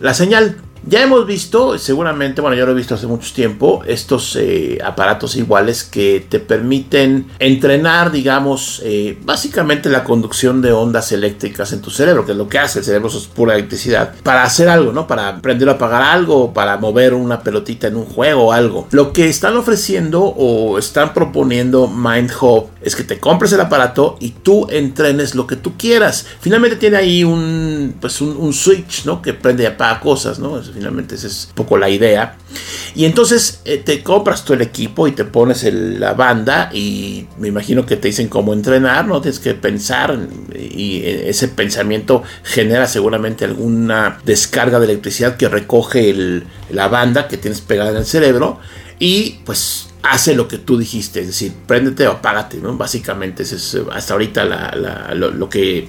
la 0.00 0.14
señal. 0.14 0.56
Ya 0.84 1.02
hemos 1.02 1.26
visto, 1.26 1.78
seguramente, 1.78 2.40
bueno, 2.40 2.56
yo 2.56 2.66
lo 2.66 2.72
he 2.72 2.74
visto 2.74 2.96
hace 2.96 3.06
mucho 3.06 3.32
tiempo, 3.32 3.82
estos 3.86 4.36
eh, 4.36 4.78
aparatos 4.84 5.36
iguales 5.36 5.84
que 5.84 6.26
te 6.28 6.40
permiten 6.40 7.28
entrenar, 7.38 8.10
digamos, 8.10 8.82
eh, 8.84 9.16
básicamente 9.22 9.88
la 9.88 10.02
conducción 10.02 10.60
de 10.60 10.72
ondas 10.72 11.12
eléctricas 11.12 11.72
en 11.72 11.82
tu 11.82 11.90
cerebro, 11.90 12.26
que 12.26 12.32
es 12.32 12.38
lo 12.38 12.48
que 12.48 12.58
hace 12.58 12.80
el 12.80 12.84
cerebro, 12.84 13.08
es 13.08 13.28
pura 13.28 13.54
electricidad, 13.54 14.14
para 14.24 14.42
hacer 14.42 14.68
algo, 14.68 14.92
¿no? 14.92 15.06
Para 15.06 15.28
aprender 15.28 15.68
a 15.68 15.72
apagar 15.72 16.02
algo, 16.02 16.52
para 16.52 16.76
mover 16.78 17.14
una 17.14 17.42
pelotita 17.42 17.86
en 17.86 17.96
un 17.96 18.04
juego 18.04 18.46
o 18.46 18.52
algo. 18.52 18.88
Lo 18.90 19.12
que 19.12 19.28
están 19.28 19.56
ofreciendo 19.56 20.22
o 20.24 20.78
están 20.78 21.14
proponiendo 21.14 21.86
Mind 21.86 22.32
Hub 22.40 22.70
es 22.80 22.96
que 22.96 23.04
te 23.04 23.20
compres 23.20 23.52
el 23.52 23.60
aparato 23.60 24.16
y 24.18 24.30
tú 24.30 24.66
entrenes 24.68 25.34
lo 25.34 25.46
que 25.46 25.56
tú 25.56 25.74
quieras. 25.76 26.26
Finalmente 26.40 26.76
tiene 26.76 26.96
ahí 26.96 27.22
un, 27.22 27.94
pues 28.00 28.20
un, 28.20 28.52
switch, 28.52 29.04
¿no? 29.04 29.22
Que 29.22 29.32
prende 29.32 29.62
y 29.62 29.66
apaga 29.66 30.00
cosas, 30.00 30.38
¿no? 30.38 30.60
Finalmente 30.72 31.14
esa 31.14 31.26
es 31.26 31.46
un 31.48 31.54
poco 31.54 31.78
la 31.78 31.88
idea. 31.88 32.36
Y 32.94 33.04
entonces 33.04 33.60
eh, 33.64 33.78
te 33.78 34.02
compras 34.02 34.44
tú 34.44 34.52
el 34.52 34.62
equipo 34.62 35.08
y 35.08 35.12
te 35.12 35.24
pones 35.24 35.64
la 35.72 36.14
banda 36.14 36.70
y 36.72 37.26
me 37.38 37.48
imagino 37.48 37.86
que 37.86 37.96
te 37.96 38.08
dicen 38.08 38.28
cómo 38.28 38.52
entrenar, 38.52 39.06
¿no? 39.06 39.20
Tienes 39.20 39.40
que 39.40 39.54
pensar 39.54 40.18
y 40.54 40.98
eh, 40.98 41.28
ese 41.28 41.48
pensamiento 41.48 42.22
genera 42.42 42.86
seguramente 42.86 43.44
alguna 43.44 44.18
descarga 44.24 44.78
de 44.78 44.86
electricidad 44.86 45.36
que 45.36 45.48
recoge 45.48 46.42
la 46.70 46.88
banda 46.88 47.28
que 47.28 47.36
tienes 47.36 47.60
pegada 47.60 47.90
en 47.90 47.96
el 47.96 48.06
cerebro 48.06 48.60
y 48.98 49.40
pues 49.44 49.88
hace 50.02 50.34
lo 50.34 50.48
que 50.48 50.58
tú 50.58 50.76
dijiste, 50.76 51.20
es 51.20 51.28
decir, 51.28 51.52
préndete 51.66 52.06
o 52.06 52.12
apágate, 52.12 52.58
¿no? 52.58 52.76
Básicamente 52.76 53.44
ese 53.44 53.56
es 53.56 53.78
hasta 53.92 54.14
ahorita 54.14 54.74
lo, 55.14 55.30
lo 55.30 55.48
que 55.48 55.88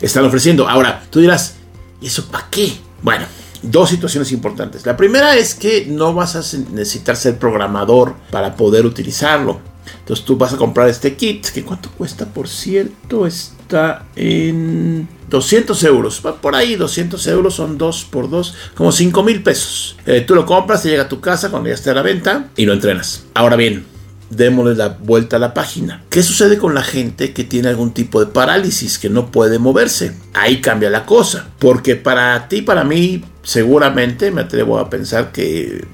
están 0.00 0.24
ofreciendo. 0.24 0.68
Ahora, 0.68 1.02
tú 1.10 1.20
dirás, 1.20 1.54
¿y 2.00 2.06
eso 2.06 2.26
para 2.26 2.48
qué? 2.50 2.72
Bueno, 3.02 3.26
dos 3.62 3.90
situaciones 3.90 4.32
importantes. 4.32 4.86
La 4.86 4.96
primera 4.96 5.36
es 5.36 5.54
que 5.54 5.86
no 5.86 6.14
vas 6.14 6.36
a 6.36 6.58
necesitar 6.72 7.16
ser 7.16 7.38
programador 7.38 8.14
para 8.30 8.56
poder 8.56 8.86
utilizarlo. 8.86 9.60
Entonces 10.00 10.24
tú 10.24 10.36
vas 10.36 10.52
a 10.52 10.56
comprar 10.56 10.88
este 10.88 11.14
kit, 11.14 11.46
que 11.46 11.64
cuánto 11.64 11.90
cuesta, 11.90 12.26
por 12.26 12.48
cierto, 12.48 13.26
está 13.26 14.04
en 14.16 15.08
200 15.28 15.82
euros. 15.84 16.22
Por 16.40 16.54
ahí 16.54 16.76
200 16.76 17.26
euros 17.28 17.54
son 17.54 17.78
2 17.78 18.04
por 18.10 18.30
2, 18.30 18.54
como 18.74 18.92
5 18.92 19.22
mil 19.22 19.42
pesos. 19.42 19.96
Eh, 20.06 20.22
tú 20.26 20.34
lo 20.34 20.46
compras, 20.46 20.82
te 20.82 20.90
llega 20.90 21.04
a 21.04 21.08
tu 21.08 21.20
casa 21.20 21.50
cuando 21.50 21.68
ya 21.68 21.74
esté 21.74 21.90
a 21.90 21.94
la 21.94 22.02
venta 22.02 22.48
y 22.56 22.66
lo 22.66 22.72
entrenas. 22.72 23.24
Ahora 23.34 23.56
bien, 23.56 23.84
démosle 24.30 24.74
la 24.74 24.88
vuelta 24.88 25.36
a 25.36 25.38
la 25.38 25.54
página. 25.54 26.04
¿Qué 26.10 26.22
sucede 26.22 26.58
con 26.58 26.74
la 26.74 26.82
gente 26.82 27.32
que 27.32 27.44
tiene 27.44 27.68
algún 27.68 27.92
tipo 27.92 28.20
de 28.20 28.26
parálisis, 28.26 28.98
que 28.98 29.08
no 29.08 29.30
puede 29.30 29.58
moverse? 29.58 30.14
Ahí 30.34 30.60
cambia 30.60 30.90
la 30.90 31.06
cosa, 31.06 31.48
porque 31.58 31.96
para 31.96 32.48
ti, 32.48 32.62
para 32.62 32.84
mí, 32.84 33.24
seguramente 33.46 34.32
me 34.32 34.40
atrevo 34.40 34.76
a 34.76 34.90
pensar 34.90 35.30
que 35.30 35.86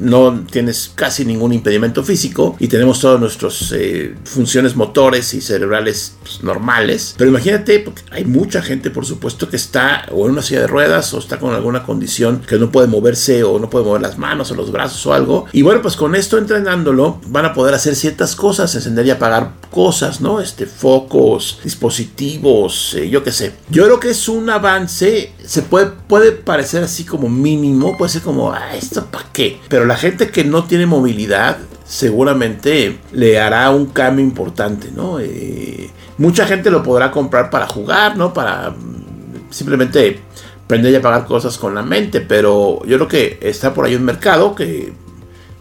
no 0.00 0.42
tienes 0.50 0.90
casi 0.94 1.26
ningún 1.26 1.52
impedimento 1.52 2.02
físico 2.02 2.56
y 2.58 2.68
tenemos 2.68 3.00
todas 3.00 3.20
nuestras 3.20 3.72
eh, 3.76 4.14
funciones 4.24 4.74
motores 4.74 5.34
y 5.34 5.42
cerebrales 5.42 6.16
pues, 6.22 6.42
normales. 6.42 7.14
Pero 7.18 7.28
imagínate, 7.28 7.80
porque 7.80 8.02
hay 8.10 8.24
mucha 8.24 8.62
gente, 8.62 8.90
por 8.90 9.04
supuesto, 9.04 9.50
que 9.50 9.56
está 9.56 10.06
o 10.12 10.24
en 10.24 10.32
una 10.32 10.40
silla 10.40 10.62
de 10.62 10.66
ruedas 10.66 11.12
o 11.12 11.18
está 11.18 11.38
con 11.38 11.54
alguna 11.54 11.82
condición 11.82 12.40
que 12.40 12.56
no 12.56 12.72
puede 12.72 12.88
moverse 12.88 13.44
o 13.44 13.58
no 13.58 13.68
puede 13.68 13.84
mover 13.84 14.00
las 14.00 14.16
manos 14.16 14.50
o 14.50 14.54
los 14.54 14.72
brazos 14.72 15.04
o 15.06 15.12
algo. 15.12 15.44
Y 15.52 15.60
bueno, 15.60 15.82
pues 15.82 15.96
con 15.96 16.14
esto 16.14 16.38
entrenándolo 16.38 17.20
van 17.26 17.44
a 17.44 17.52
poder 17.52 17.74
hacer 17.74 17.96
ciertas 17.96 18.34
cosas, 18.34 18.74
encender 18.74 19.04
y 19.06 19.10
apagar 19.10 19.52
cosas, 19.70 20.22
¿no? 20.22 20.40
Este, 20.40 20.64
focos, 20.64 21.60
dispositivos, 21.62 22.94
eh, 22.94 23.10
yo 23.10 23.22
qué 23.22 23.30
sé. 23.30 23.52
Yo 23.68 23.84
creo 23.84 24.00
que 24.00 24.10
es 24.10 24.26
un 24.26 24.48
avance, 24.48 25.33
se 25.46 25.62
puede, 25.62 25.86
puede 25.86 26.32
parecer 26.32 26.82
así 26.84 27.04
como 27.04 27.28
mínimo, 27.28 27.96
puede 27.96 28.10
ser 28.10 28.22
como, 28.22 28.52
ah, 28.52 28.74
¿esto 28.74 29.06
para 29.06 29.26
qué? 29.32 29.60
Pero 29.68 29.84
la 29.84 29.96
gente 29.96 30.30
que 30.30 30.44
no 30.44 30.64
tiene 30.64 30.86
movilidad 30.86 31.58
seguramente 31.84 32.98
le 33.12 33.38
hará 33.38 33.70
un 33.70 33.86
cambio 33.86 34.24
importante, 34.24 34.90
¿no? 34.94 35.20
Eh, 35.20 35.90
mucha 36.18 36.46
gente 36.46 36.70
lo 36.70 36.82
podrá 36.82 37.10
comprar 37.10 37.50
para 37.50 37.66
jugar, 37.66 38.16
¿no? 38.16 38.32
Para 38.32 38.70
mm, 38.70 39.50
simplemente 39.50 40.20
aprender 40.64 40.92
y 40.92 40.96
apagar 40.96 41.26
cosas 41.26 41.58
con 41.58 41.74
la 41.74 41.82
mente, 41.82 42.22
pero 42.22 42.80
yo 42.86 42.96
creo 42.96 43.08
que 43.08 43.38
está 43.42 43.74
por 43.74 43.84
ahí 43.84 43.94
un 43.94 44.04
mercado 44.04 44.54
que 44.54 44.92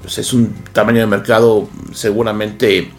pues, 0.01 0.17
es 0.17 0.31
un 0.33 0.53
tamaño 0.71 1.01
de 1.01 1.07
mercado 1.07 1.67
seguramente 1.91 2.91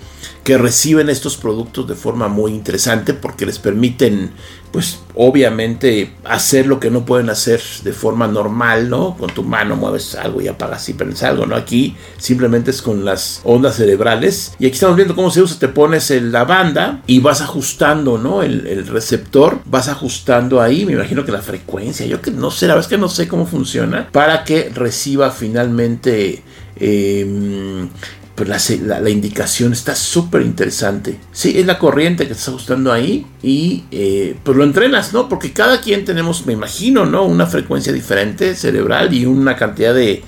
que 0.42 0.58
reciben 0.58 1.08
estos 1.08 1.36
productos 1.36 1.88
de 1.88 1.94
forma 1.94 2.28
muy 2.28 2.52
interesante 2.52 3.14
porque 3.14 3.46
les 3.46 3.58
permiten 3.58 4.32
pues 4.74 4.98
obviamente 5.14 6.10
hacer 6.24 6.66
lo 6.66 6.80
que 6.80 6.90
no 6.90 7.04
pueden 7.04 7.30
hacer 7.30 7.62
de 7.84 7.92
forma 7.92 8.26
normal, 8.26 8.90
¿no? 8.90 9.16
Con 9.16 9.30
tu 9.30 9.44
mano 9.44 9.76
mueves 9.76 10.16
algo 10.16 10.40
y 10.40 10.48
apagas 10.48 10.88
y 10.88 10.94
prendes 10.94 11.22
algo, 11.22 11.46
¿no? 11.46 11.54
Aquí 11.54 11.94
simplemente 12.16 12.72
es 12.72 12.82
con 12.82 13.04
las 13.04 13.40
ondas 13.44 13.76
cerebrales. 13.76 14.52
Y 14.58 14.66
aquí 14.66 14.74
estamos 14.74 14.96
viendo 14.96 15.14
cómo 15.14 15.30
se 15.30 15.42
usa. 15.42 15.60
Te 15.60 15.68
pones 15.68 16.10
la 16.10 16.42
banda 16.42 17.02
y 17.06 17.20
vas 17.20 17.40
ajustando, 17.40 18.18
¿no? 18.18 18.42
El, 18.42 18.88
receptor, 18.88 19.60
vas 19.64 19.86
ajustando 19.86 20.60
ahí. 20.60 20.84
Me 20.84 20.94
imagino 20.94 21.24
que 21.24 21.30
la 21.30 21.40
frecuencia, 21.40 22.04
yo 22.04 22.20
que 22.20 22.32
no 22.32 22.50
sé, 22.50 22.66
la 22.66 22.74
verdad 22.74 22.90
es 22.90 22.96
que 22.96 23.00
no 23.00 23.08
sé 23.08 23.28
cómo 23.28 23.46
funciona, 23.46 24.08
para 24.10 24.42
que 24.42 24.70
reciba 24.74 25.30
finalmente 25.30 26.42
eh, 26.74 27.86
pues 28.34 28.80
la, 28.80 29.10
indicación 29.10 29.72
está 29.72 29.94
súper 29.94 30.42
interesante. 30.42 31.18
Sí, 31.30 31.56
es 31.58 31.66
la 31.66 31.78
corriente 31.78 32.26
que 32.26 32.32
estás 32.32 32.48
ajustando 32.48 32.92
ahí 32.92 33.26
y 33.42 33.84
eh, 33.92 34.36
pues 34.42 34.56
lo 34.56 34.64
entrenas, 34.64 35.12
¿no? 35.12 35.28
Porque 35.28 35.52
cada 35.52 35.80
quien 35.80 36.04
tenemos, 36.04 36.44
me 36.44 36.52
imagino, 36.52 37.06
¿no? 37.06 37.24
Una 37.24 37.46
frecuencia 37.46 37.92
diferente 37.92 38.56
cerebral 38.56 39.14
y 39.14 39.24
una 39.24 39.54
cantidad 39.54 39.94
de, 39.94 40.24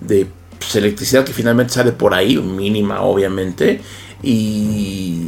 de 0.00 0.26
pues, 0.58 0.74
electricidad 0.74 1.24
que 1.24 1.32
finalmente 1.32 1.74
sale 1.74 1.92
por 1.92 2.12
ahí, 2.12 2.36
mínima 2.38 3.02
obviamente. 3.02 3.80
Y 4.20 5.18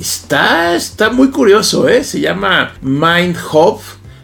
está, 0.00 0.74
está 0.74 1.08
muy 1.10 1.30
curioso, 1.30 1.88
¿eh? 1.88 2.04
Se 2.04 2.20
llama 2.20 2.74
Mind 2.82 3.36
Hub 3.52 3.80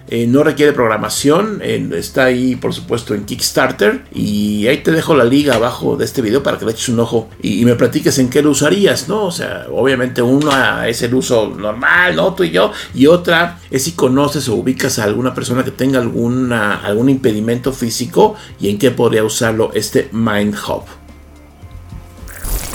eh, 0.08 0.26
no 0.28 0.44
requiere 0.44 0.72
programación, 0.72 1.60
está 1.62 2.26
ahí 2.26 2.54
por 2.54 2.72
supuesto 2.72 3.14
en 3.14 3.24
Kickstarter 3.24 4.04
y 4.14 4.68
ahí 4.68 4.78
te 4.78 4.92
dejo 4.92 5.16
la 5.16 5.24
liga 5.24 5.56
abajo 5.56 5.96
de 5.96 6.04
este 6.04 6.22
video 6.22 6.44
para 6.44 6.58
que 6.58 6.64
le 6.64 6.70
eches 6.70 6.90
un 6.90 7.00
ojo 7.00 7.28
y, 7.42 7.64
me 7.64 7.74
platiques 7.74 8.18
en 8.20 8.30
qué 8.30 8.42
lo 8.42 8.50
usarías, 8.50 9.08
¿no? 9.08 9.24
O 9.24 9.32
sea, 9.32 9.66
obviamente 9.72 10.22
uno 10.22 10.50
es 10.84 11.02
el 11.02 11.14
uso 11.14 11.48
normal, 11.48 12.14
¿no? 12.14 12.34
Tú 12.34 12.44
y 12.44 12.50
yo, 12.50 12.70
y 12.94 13.06
otra 13.06 13.58
es 13.68 13.82
si 13.82 13.92
conoces 13.92 14.48
o 14.48 14.54
ubicas 14.54 15.00
a 15.00 15.04
alguna 15.04 15.34
persona 15.34 15.64
que 15.64 15.72
tenga 15.72 15.98
algún 15.98 17.08
impedimento 17.08 17.72
físico 17.72 18.36
y 18.60 18.68
en 18.68 18.78
qué 18.78 18.92
podría 18.92 19.24
usarlo 19.24 19.72
este 19.74 20.08
Mind 20.12 20.54
Hub. 20.54 20.84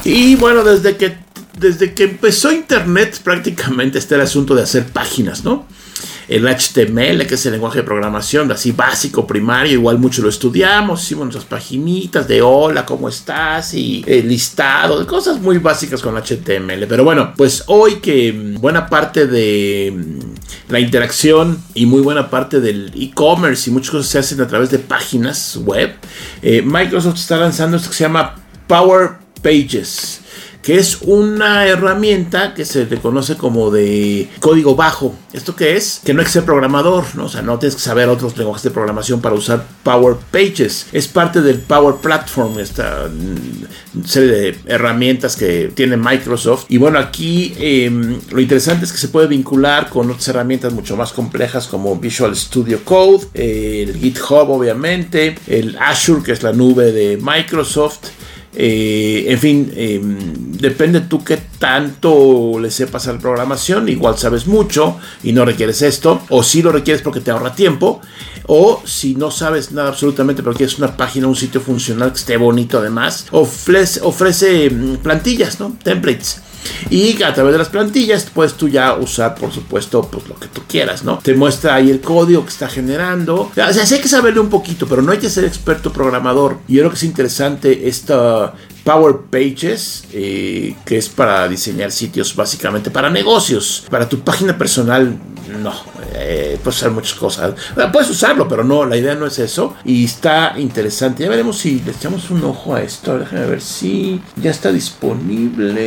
Y 0.03 0.35
bueno, 0.35 0.63
desde 0.63 0.97
que, 0.97 1.15
desde 1.57 1.93
que 1.93 2.03
empezó 2.03 2.51
Internet 2.51 3.21
prácticamente 3.23 3.99
está 3.99 4.15
el 4.15 4.21
asunto 4.21 4.55
de 4.55 4.63
hacer 4.63 4.87
páginas, 4.87 5.45
¿no? 5.45 5.65
El 6.31 6.47
HTML, 6.47 7.27
que 7.27 7.35
es 7.35 7.45
el 7.45 7.51
lenguaje 7.51 7.79
de 7.79 7.83
programación, 7.83 8.49
así 8.53 8.71
básico, 8.71 9.27
primario, 9.27 9.73
igual 9.73 9.99
mucho 9.99 10.21
lo 10.21 10.29
estudiamos, 10.29 11.03
hicimos 11.03 11.25
nuestras 11.25 11.43
paginitas 11.43 12.25
de 12.25 12.41
hola, 12.41 12.85
¿cómo 12.85 13.09
estás? 13.09 13.73
Y 13.73 14.01
el 14.07 14.29
listado, 14.29 15.05
cosas 15.05 15.41
muy 15.41 15.57
básicas 15.57 16.01
con 16.01 16.15
HTML. 16.15 16.87
Pero 16.87 17.03
bueno, 17.03 17.33
pues 17.35 17.65
hoy 17.67 17.95
que 17.95 18.31
buena 18.31 18.87
parte 18.87 19.27
de 19.27 19.93
la 20.69 20.79
interacción 20.79 21.61
y 21.73 21.85
muy 21.85 22.01
buena 22.01 22.29
parte 22.29 22.61
del 22.61 22.93
e-commerce 22.95 23.69
y 23.69 23.73
muchas 23.73 23.91
cosas 23.91 24.07
se 24.07 24.19
hacen 24.19 24.39
a 24.39 24.47
través 24.47 24.71
de 24.71 24.79
páginas 24.79 25.57
web, 25.57 25.95
eh, 26.41 26.61
Microsoft 26.61 27.15
está 27.15 27.35
lanzando 27.35 27.75
esto 27.75 27.89
que 27.89 27.95
se 27.97 28.05
llama 28.05 28.35
Power 28.67 29.17
Pages 29.43 30.21
que 30.61 30.77
es 30.77 30.99
una 31.01 31.65
herramienta 31.65 32.53
que 32.53 32.65
se 32.65 32.85
reconoce 32.85 33.35
como 33.35 33.71
de 33.71 34.29
código 34.39 34.75
bajo. 34.75 35.15
¿Esto 35.33 35.55
qué 35.55 35.75
es? 35.75 36.01
Que 36.03 36.13
no 36.13 36.19
hay 36.19 36.25
que 36.25 36.31
ser 36.31 36.45
programador, 36.45 37.03
¿no? 37.15 37.25
O 37.25 37.29
sea, 37.29 37.41
no 37.41 37.57
tienes 37.57 37.75
que 37.75 37.81
saber 37.81 38.09
otros 38.09 38.37
lenguajes 38.37 38.63
de 38.63 38.71
programación 38.71 39.21
para 39.21 39.35
usar 39.35 39.65
Power 39.83 40.17
Pages. 40.31 40.87
Es 40.91 41.07
parte 41.07 41.41
del 41.41 41.59
Power 41.59 41.95
Platform, 41.95 42.59
esta 42.59 43.07
mm, 43.07 44.03
serie 44.05 44.29
de 44.29 44.59
herramientas 44.67 45.35
que 45.35 45.71
tiene 45.73 45.97
Microsoft. 45.97 46.65
Y 46.69 46.77
bueno, 46.77 46.99
aquí 46.99 47.53
em, 47.57 48.19
lo 48.29 48.39
interesante 48.39 48.85
es 48.85 48.91
que 48.91 48.97
se 48.97 49.07
puede 49.07 49.27
vincular 49.27 49.89
con 49.89 50.09
otras 50.09 50.27
herramientas 50.27 50.73
mucho 50.73 50.95
más 50.95 51.11
complejas 51.13 51.67
como 51.67 51.95
Visual 51.95 52.35
Studio 52.35 52.83
Code, 52.83 53.27
el 53.33 53.95
GitHub 53.97 54.49
obviamente, 54.49 55.35
el 55.47 55.77
Azure 55.79 56.23
que 56.23 56.33
es 56.33 56.43
la 56.43 56.53
nube 56.53 56.91
de 56.91 57.17
Microsoft. 57.17 58.09
Eh, 58.53 59.25
en 59.29 59.39
fin, 59.39 59.71
em, 59.75 60.50
depende 60.61 61.01
tú 61.01 61.23
qué 61.23 61.37
tanto 61.59 62.59
le 62.59 62.71
sepas 62.71 63.07
a 63.07 63.13
la 63.13 63.19
programación. 63.19 63.89
Igual 63.89 64.17
sabes 64.17 64.47
mucho 64.47 64.97
y 65.23 65.33
no 65.33 65.43
requieres 65.43 65.81
esto. 65.81 66.21
O 66.29 66.43
si 66.43 66.61
lo 66.61 66.71
requieres 66.71 67.01
porque 67.01 67.19
te 67.19 67.31
ahorra 67.31 67.55
tiempo. 67.55 68.01
O 68.47 68.81
si 68.85 69.15
no 69.15 69.31
sabes 69.31 69.71
nada 69.71 69.89
absolutamente, 69.89 70.43
pero 70.43 70.55
quieres 70.55 70.77
una 70.77 70.95
página, 70.95 71.27
un 71.27 71.35
sitio 71.35 71.61
funcional 71.61 72.11
que 72.11 72.19
esté 72.19 72.37
bonito 72.37 72.79
además. 72.79 73.25
Ofrece, 73.31 74.01
ofrece 74.03 74.69
mm, 74.69 74.97
plantillas, 74.97 75.59
¿no? 75.59 75.77
Templates. 75.83 76.41
Y 76.89 77.21
a 77.23 77.33
través 77.33 77.53
de 77.53 77.57
las 77.57 77.69
plantillas 77.69 78.27
puedes 78.33 78.53
tú 78.53 78.67
ya 78.67 78.95
usar, 78.95 79.35
por 79.35 79.51
supuesto, 79.51 80.07
pues 80.11 80.27
lo 80.27 80.35
que 80.35 80.47
tú 80.47 80.61
quieras, 80.67 81.03
¿no? 81.03 81.19
Te 81.19 81.33
muestra 81.33 81.75
ahí 81.75 81.89
el 81.89 82.01
código 82.01 82.43
que 82.43 82.49
está 82.49 82.67
generando. 82.67 83.41
O 83.41 83.53
sea, 83.53 83.85
sí 83.85 83.95
hay 83.95 84.01
que 84.01 84.07
saberle 84.07 84.39
un 84.39 84.49
poquito, 84.49 84.85
pero 84.87 85.01
no 85.01 85.11
hay 85.11 85.17
que 85.17 85.29
ser 85.29 85.45
experto 85.45 85.91
programador. 85.91 86.59
Y 86.67 86.75
yo 86.75 86.81
creo 86.81 86.91
que 86.91 86.97
es 86.97 87.03
interesante 87.03 87.87
esta 87.87 88.53
Power 88.83 89.17
Pages, 89.29 90.05
eh, 90.13 90.75
que 90.85 90.97
es 90.97 91.09
para 91.09 91.47
diseñar 91.47 91.91
sitios 91.91 92.35
básicamente 92.35 92.91
para 92.91 93.09
negocios. 93.09 93.85
Para 93.89 94.07
tu 94.09 94.19
página 94.19 94.57
personal, 94.57 95.17
no. 95.59 95.73
Eh, 96.13 96.59
puedes 96.63 96.77
usar 96.79 96.91
muchas 96.91 97.13
cosas. 97.13 97.53
puedes 97.91 98.09
usarlo, 98.09 98.47
pero 98.47 98.63
no, 98.63 98.85
la 98.85 98.95
idea 98.97 99.15
no 99.15 99.25
es 99.27 99.39
eso. 99.39 99.75
Y 99.85 100.05
está 100.05 100.53
interesante. 100.57 101.23
Ya 101.23 101.29
veremos 101.29 101.57
si 101.57 101.79
le 101.81 101.91
echamos 101.91 102.29
un 102.29 102.43
ojo 102.43 102.75
a 102.75 102.81
esto. 102.81 103.17
Déjame 103.19 103.45
ver 103.45 103.61
si 103.61 104.21
ya 104.35 104.51
está 104.51 104.71
disponible. 104.71 105.77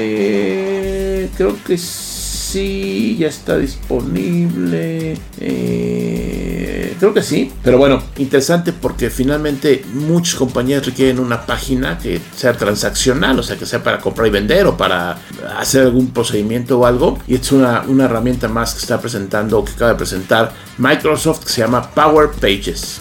Creo 1.37 1.57
que 1.65 1.79
sí, 1.79 2.14
ya 2.55 3.29
está 3.29 3.59
disponible. 3.59 5.17
Eh 5.41 6.55
creo 6.99 7.15
que 7.15 7.23
sí. 7.23 7.53
Pero 7.63 7.79
bueno, 7.79 8.03
interesante 8.17 8.73
porque 8.73 9.11
finalmente 9.11 9.85
muchas 9.93 10.37
compañías 10.37 10.85
requieren 10.87 11.19
una 11.19 11.45
página 11.45 11.99
que 11.99 12.21
sea 12.35 12.55
transaccional, 12.55 13.39
o 13.39 13.43
sea, 13.43 13.57
que 13.57 13.67
sea 13.67 13.83
para 13.83 13.99
comprar 13.99 14.27
y 14.29 14.31
vender 14.31 14.67
o 14.67 14.77
para 14.77 15.19
hacer 15.59 15.83
algún 15.83 16.09
procedimiento 16.09 16.79
o 16.79 16.87
algo. 16.87 17.19
Y 17.27 17.35
es 17.35 17.53
una, 17.53 17.83
una 17.89 18.05
herramienta 18.05 18.49
más 18.49 18.75
que 18.75 18.81
está 18.81 19.01
presentando, 19.01 19.65
que 19.65 19.73
acaba 19.73 19.93
de 19.93 19.97
presentar 19.97 20.53
Microsoft, 20.79 21.45
que 21.45 21.51
se 21.51 21.61
llama 21.61 21.91
Power 21.91 22.31
Pages. 22.31 23.01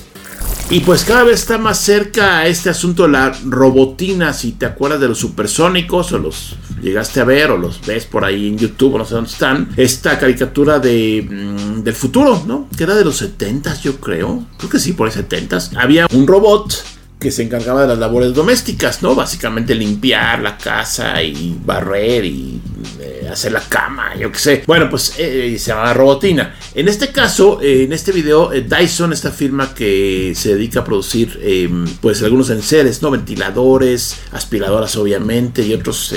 Y 0.73 0.79
pues 0.79 1.03
cada 1.03 1.23
vez 1.23 1.41
está 1.41 1.59
más 1.59 1.79
cerca 1.81 2.39
a 2.39 2.47
este 2.47 2.71
asunto 2.71 3.03
de 3.03 3.09
la 3.09 3.31
robotina, 3.45 4.33
si 4.33 4.53
te 4.53 4.65
acuerdas 4.65 4.99
de 4.99 5.07
los 5.07 5.19
supersónicos 5.19 6.11
o 6.13 6.17
los 6.17 6.55
llegaste 6.81 7.19
a 7.19 7.25
ver 7.25 7.51
o 7.51 7.59
los 7.59 7.85
ves 7.85 8.07
por 8.07 8.25
ahí 8.25 8.47
en 8.47 8.57
YouTube 8.57 8.97
no 8.97 9.05
sé 9.05 9.13
dónde 9.13 9.29
están, 9.29 9.69
esta 9.77 10.17
caricatura 10.17 10.79
de, 10.79 11.27
mm, 11.29 11.83
del 11.83 11.93
futuro, 11.93 12.43
¿no? 12.47 12.67
Que 12.75 12.85
era 12.85 12.95
de 12.95 13.05
los 13.05 13.17
70 13.17 13.81
yo 13.81 13.97
creo, 13.97 14.47
creo 14.57 14.69
que 14.71 14.79
sí, 14.79 14.93
por 14.93 15.07
ahí 15.07 15.13
70 15.13 15.59
Había 15.75 16.07
un 16.11 16.25
robot 16.25 16.73
que 17.19 17.29
se 17.29 17.43
encargaba 17.43 17.83
de 17.83 17.89
las 17.89 17.99
labores 17.99 18.33
domésticas, 18.33 19.03
¿no? 19.03 19.13
Básicamente 19.13 19.75
limpiar 19.75 20.41
la 20.41 20.57
casa 20.57 21.21
y 21.21 21.55
barrer 21.63 22.25
y 22.25 22.59
hacer 23.33 23.51
la 23.51 23.61
cama, 23.61 24.15
yo 24.15 24.31
qué 24.31 24.39
sé. 24.39 24.63
Bueno, 24.65 24.89
pues 24.89 25.15
eh, 25.17 25.55
se 25.59 25.71
llama 25.71 25.93
robotina. 25.93 26.55
En 26.73 26.87
este 26.87 27.11
caso, 27.11 27.61
eh, 27.61 27.83
en 27.83 27.93
este 27.93 28.11
video, 28.11 28.49
Dyson, 28.49 29.13
esta 29.13 29.31
firma 29.31 29.73
que 29.73 30.33
se 30.35 30.55
dedica 30.55 30.81
a 30.81 30.83
producir, 30.83 31.39
em, 31.43 31.85
pues 32.01 32.23
algunos 32.23 32.49
enseres, 32.49 33.01
¿no? 33.01 33.11
Ventiladores, 33.11 34.17
aspiradoras, 34.31 34.95
obviamente, 34.95 35.61
y 35.63 35.73
otros 35.73 36.13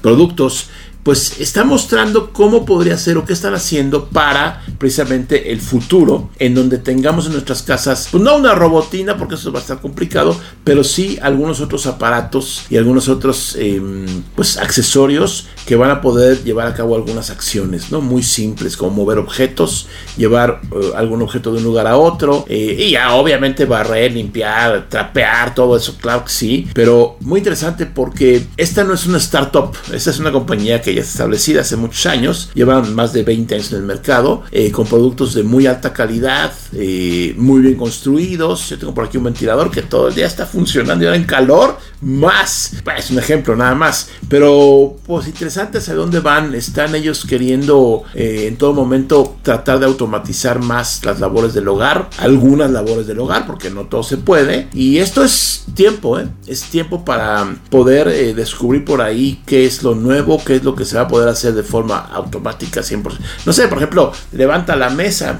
productos 0.00 0.68
pues 1.06 1.38
está 1.38 1.62
mostrando 1.62 2.32
cómo 2.32 2.66
podría 2.66 2.98
ser 2.98 3.16
o 3.16 3.24
qué 3.24 3.32
están 3.32 3.54
haciendo 3.54 4.06
para 4.06 4.64
precisamente 4.76 5.52
el 5.52 5.60
futuro, 5.60 6.30
en 6.40 6.52
donde 6.56 6.78
tengamos 6.78 7.26
en 7.26 7.34
nuestras 7.34 7.62
casas, 7.62 8.08
pues 8.10 8.24
no 8.24 8.36
una 8.36 8.56
robotina, 8.56 9.16
porque 9.16 9.36
eso 9.36 9.52
va 9.52 9.60
a 9.60 9.62
estar 9.62 9.80
complicado, 9.80 10.36
pero 10.64 10.82
sí 10.82 11.16
algunos 11.22 11.60
otros 11.60 11.86
aparatos 11.86 12.64
y 12.70 12.76
algunos 12.76 13.08
otros 13.08 13.54
em, 13.56 14.04
pues 14.34 14.56
accesorios 14.56 15.46
que 15.64 15.76
van 15.76 15.92
a 15.92 16.00
poder 16.00 16.42
llevar 16.42 16.66
a 16.66 16.74
cabo 16.74 16.96
algunas 16.96 17.30
acciones, 17.30 17.92
¿no? 17.92 18.00
Muy 18.00 18.24
simples, 18.24 18.76
como 18.76 18.90
mover 18.90 19.18
objetos, 19.18 19.86
llevar 20.16 20.60
eh, 20.72 20.90
algún 20.96 21.22
objeto 21.22 21.52
de 21.52 21.58
un 21.58 21.64
lugar 21.64 21.86
a 21.86 21.98
otro, 21.98 22.46
eh, 22.48 22.78
y 22.80 22.90
ya 22.90 23.14
obviamente 23.14 23.64
barrer, 23.64 24.10
limpiar, 24.10 24.88
trapear, 24.88 25.54
todo 25.54 25.76
eso, 25.76 25.98
claro 26.00 26.24
que 26.24 26.32
sí, 26.32 26.68
pero 26.74 27.16
muy 27.20 27.38
interesante 27.38 27.86
porque 27.86 28.44
esta 28.56 28.82
no 28.82 28.92
es 28.92 29.06
una 29.06 29.18
startup, 29.18 29.70
esta 29.92 30.10
es 30.10 30.18
una 30.18 30.32
compañía 30.32 30.82
que 30.82 30.95
establecida 31.00 31.60
hace 31.60 31.76
muchos 31.76 32.06
años, 32.06 32.50
llevan 32.54 32.94
más 32.94 33.12
de 33.12 33.22
20 33.22 33.54
años 33.54 33.72
en 33.72 33.78
el 33.78 33.84
mercado, 33.84 34.42
eh, 34.50 34.70
con 34.70 34.86
productos 34.86 35.34
de 35.34 35.42
muy 35.42 35.66
alta 35.66 35.92
calidad, 35.92 36.52
eh, 36.72 37.34
muy 37.36 37.60
bien 37.60 37.76
construidos. 37.76 38.68
Yo 38.68 38.78
tengo 38.78 38.94
por 38.94 39.04
aquí 39.04 39.18
un 39.18 39.24
ventilador 39.24 39.70
que 39.70 39.82
todo 39.82 40.08
el 40.08 40.14
día 40.14 40.26
está 40.26 40.46
funcionando 40.46 41.04
y 41.04 41.06
ahora 41.06 41.16
en 41.16 41.24
calor, 41.24 41.78
más. 42.00 42.72
Es 42.96 43.10
un 43.10 43.18
ejemplo 43.18 43.56
nada 43.56 43.74
más. 43.74 44.08
Pero 44.28 44.96
pues 45.06 45.26
interesante 45.26 45.78
hacia 45.78 45.94
dónde 45.94 46.20
van. 46.20 46.54
Están 46.54 46.94
ellos 46.94 47.24
queriendo 47.26 48.04
eh, 48.14 48.46
en 48.48 48.56
todo 48.56 48.72
momento 48.72 49.36
tratar 49.42 49.78
de 49.78 49.86
automatizar 49.86 50.60
más 50.60 51.04
las 51.04 51.20
labores 51.20 51.54
del 51.54 51.68
hogar, 51.68 52.10
algunas 52.18 52.70
labores 52.70 53.06
del 53.06 53.20
hogar, 53.20 53.46
porque 53.46 53.70
no 53.70 53.86
todo 53.86 54.02
se 54.02 54.16
puede. 54.16 54.68
Y 54.72 54.98
esto 54.98 55.22
es 55.22 55.64
tiempo, 55.74 56.18
es 56.46 56.62
tiempo 56.64 57.04
para 57.04 57.56
poder 57.70 58.34
descubrir 58.34 58.84
por 58.84 59.02
ahí 59.02 59.42
qué 59.46 59.66
es 59.66 59.82
lo 59.82 59.94
nuevo, 59.94 60.42
qué 60.44 60.56
es 60.56 60.64
lo 60.64 60.74
que 60.74 60.84
se 60.86 60.96
va 60.96 61.02
a 61.02 61.08
poder 61.08 61.28
hacer 61.28 61.54
de 61.54 61.62
forma 61.62 61.98
automática 61.98 62.80
100%. 62.80 63.18
No 63.44 63.52
sé, 63.52 63.68
por 63.68 63.78
ejemplo, 63.78 64.12
levanta 64.32 64.76
la 64.76 64.90
mesa, 64.90 65.38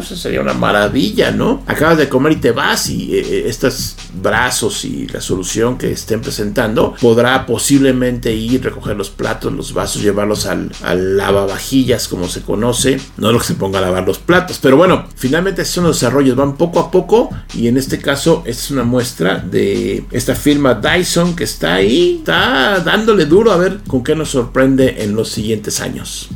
eso 0.00 0.16
sería 0.16 0.40
una 0.40 0.54
maravilla, 0.54 1.30
¿no? 1.30 1.62
Acabas 1.66 1.98
de 1.98 2.08
comer 2.08 2.32
y 2.32 2.36
te 2.36 2.52
vas 2.52 2.88
y 2.88 3.14
eh, 3.14 3.20
eh, 3.20 3.44
estos 3.46 3.96
brazos 4.14 4.84
y 4.84 5.06
la 5.08 5.20
solución 5.20 5.78
que 5.78 5.92
estén 5.92 6.20
presentando 6.20 6.94
podrá 7.00 7.46
posiblemente 7.46 8.32
ir, 8.32 8.62
recoger 8.62 8.96
los 8.96 9.10
platos, 9.10 9.52
los 9.52 9.72
vasos, 9.72 10.02
llevarlos 10.02 10.46
al, 10.46 10.70
al 10.82 11.16
lavavajillas 11.16 12.08
como 12.08 12.28
se 12.28 12.42
conoce, 12.42 12.98
no 13.16 13.32
lo 13.32 13.38
que 13.38 13.46
se 13.46 13.54
ponga 13.54 13.78
a 13.78 13.82
lavar 13.82 14.06
los 14.06 14.18
platos, 14.18 14.58
pero 14.60 14.76
bueno, 14.76 15.06
finalmente 15.16 15.64
son 15.64 15.84
los 15.84 16.00
desarrollos, 16.00 16.36
van 16.36 16.56
poco 16.56 16.80
a 16.80 16.90
poco 16.90 17.30
y 17.54 17.68
en 17.68 17.76
este 17.76 17.98
caso 17.98 18.42
esta 18.46 18.62
es 18.62 18.70
una 18.70 18.84
muestra 18.84 19.38
de 19.38 20.04
esta 20.10 20.34
firma 20.34 20.74
Dyson 20.74 21.36
que 21.36 21.44
está 21.44 21.74
ahí, 21.74 22.16
está 22.18 22.80
dándole 22.80 23.26
duro 23.26 23.52
a 23.52 23.56
ver 23.56 23.80
con 23.86 24.02
qué 24.02 24.14
nos 24.14 24.30
sorprende 24.30 24.75
en 24.80 25.14
los 25.14 25.30
siguientes 25.30 25.80
años. 25.80 26.28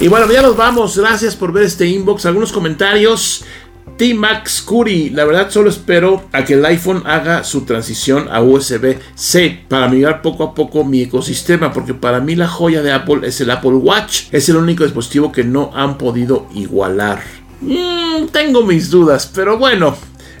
Y 0.00 0.08
bueno, 0.08 0.30
ya 0.32 0.42
nos 0.42 0.56
vamos. 0.56 0.96
Gracias 0.96 1.36
por 1.36 1.52
ver 1.52 1.64
este 1.64 1.86
inbox. 1.86 2.26
Algunos 2.26 2.52
comentarios. 2.52 3.44
T-Max 4.00 4.62
Curry, 4.62 5.10
la 5.10 5.26
verdad 5.26 5.50
solo 5.50 5.68
espero 5.68 6.24
a 6.32 6.42
que 6.42 6.54
el 6.54 6.64
iPhone 6.64 7.02
haga 7.04 7.44
su 7.44 7.66
transición 7.66 8.28
a 8.30 8.40
USB-C 8.40 9.64
para 9.68 9.88
migrar 9.88 10.22
poco 10.22 10.42
a 10.42 10.54
poco 10.54 10.84
mi 10.84 11.02
ecosistema, 11.02 11.70
porque 11.70 11.92
para 11.92 12.18
mí 12.18 12.34
la 12.34 12.48
joya 12.48 12.80
de 12.80 12.92
Apple 12.92 13.20
es 13.24 13.42
el 13.42 13.50
Apple 13.50 13.72
Watch, 13.72 14.22
es 14.32 14.48
el 14.48 14.56
único 14.56 14.84
dispositivo 14.84 15.30
que 15.30 15.44
no 15.44 15.70
han 15.74 15.98
podido 15.98 16.46
igualar. 16.54 17.22
Mm, 17.60 18.28
tengo 18.32 18.64
mis 18.64 18.88
dudas, 18.88 19.30
pero 19.34 19.58
bueno, 19.58 19.94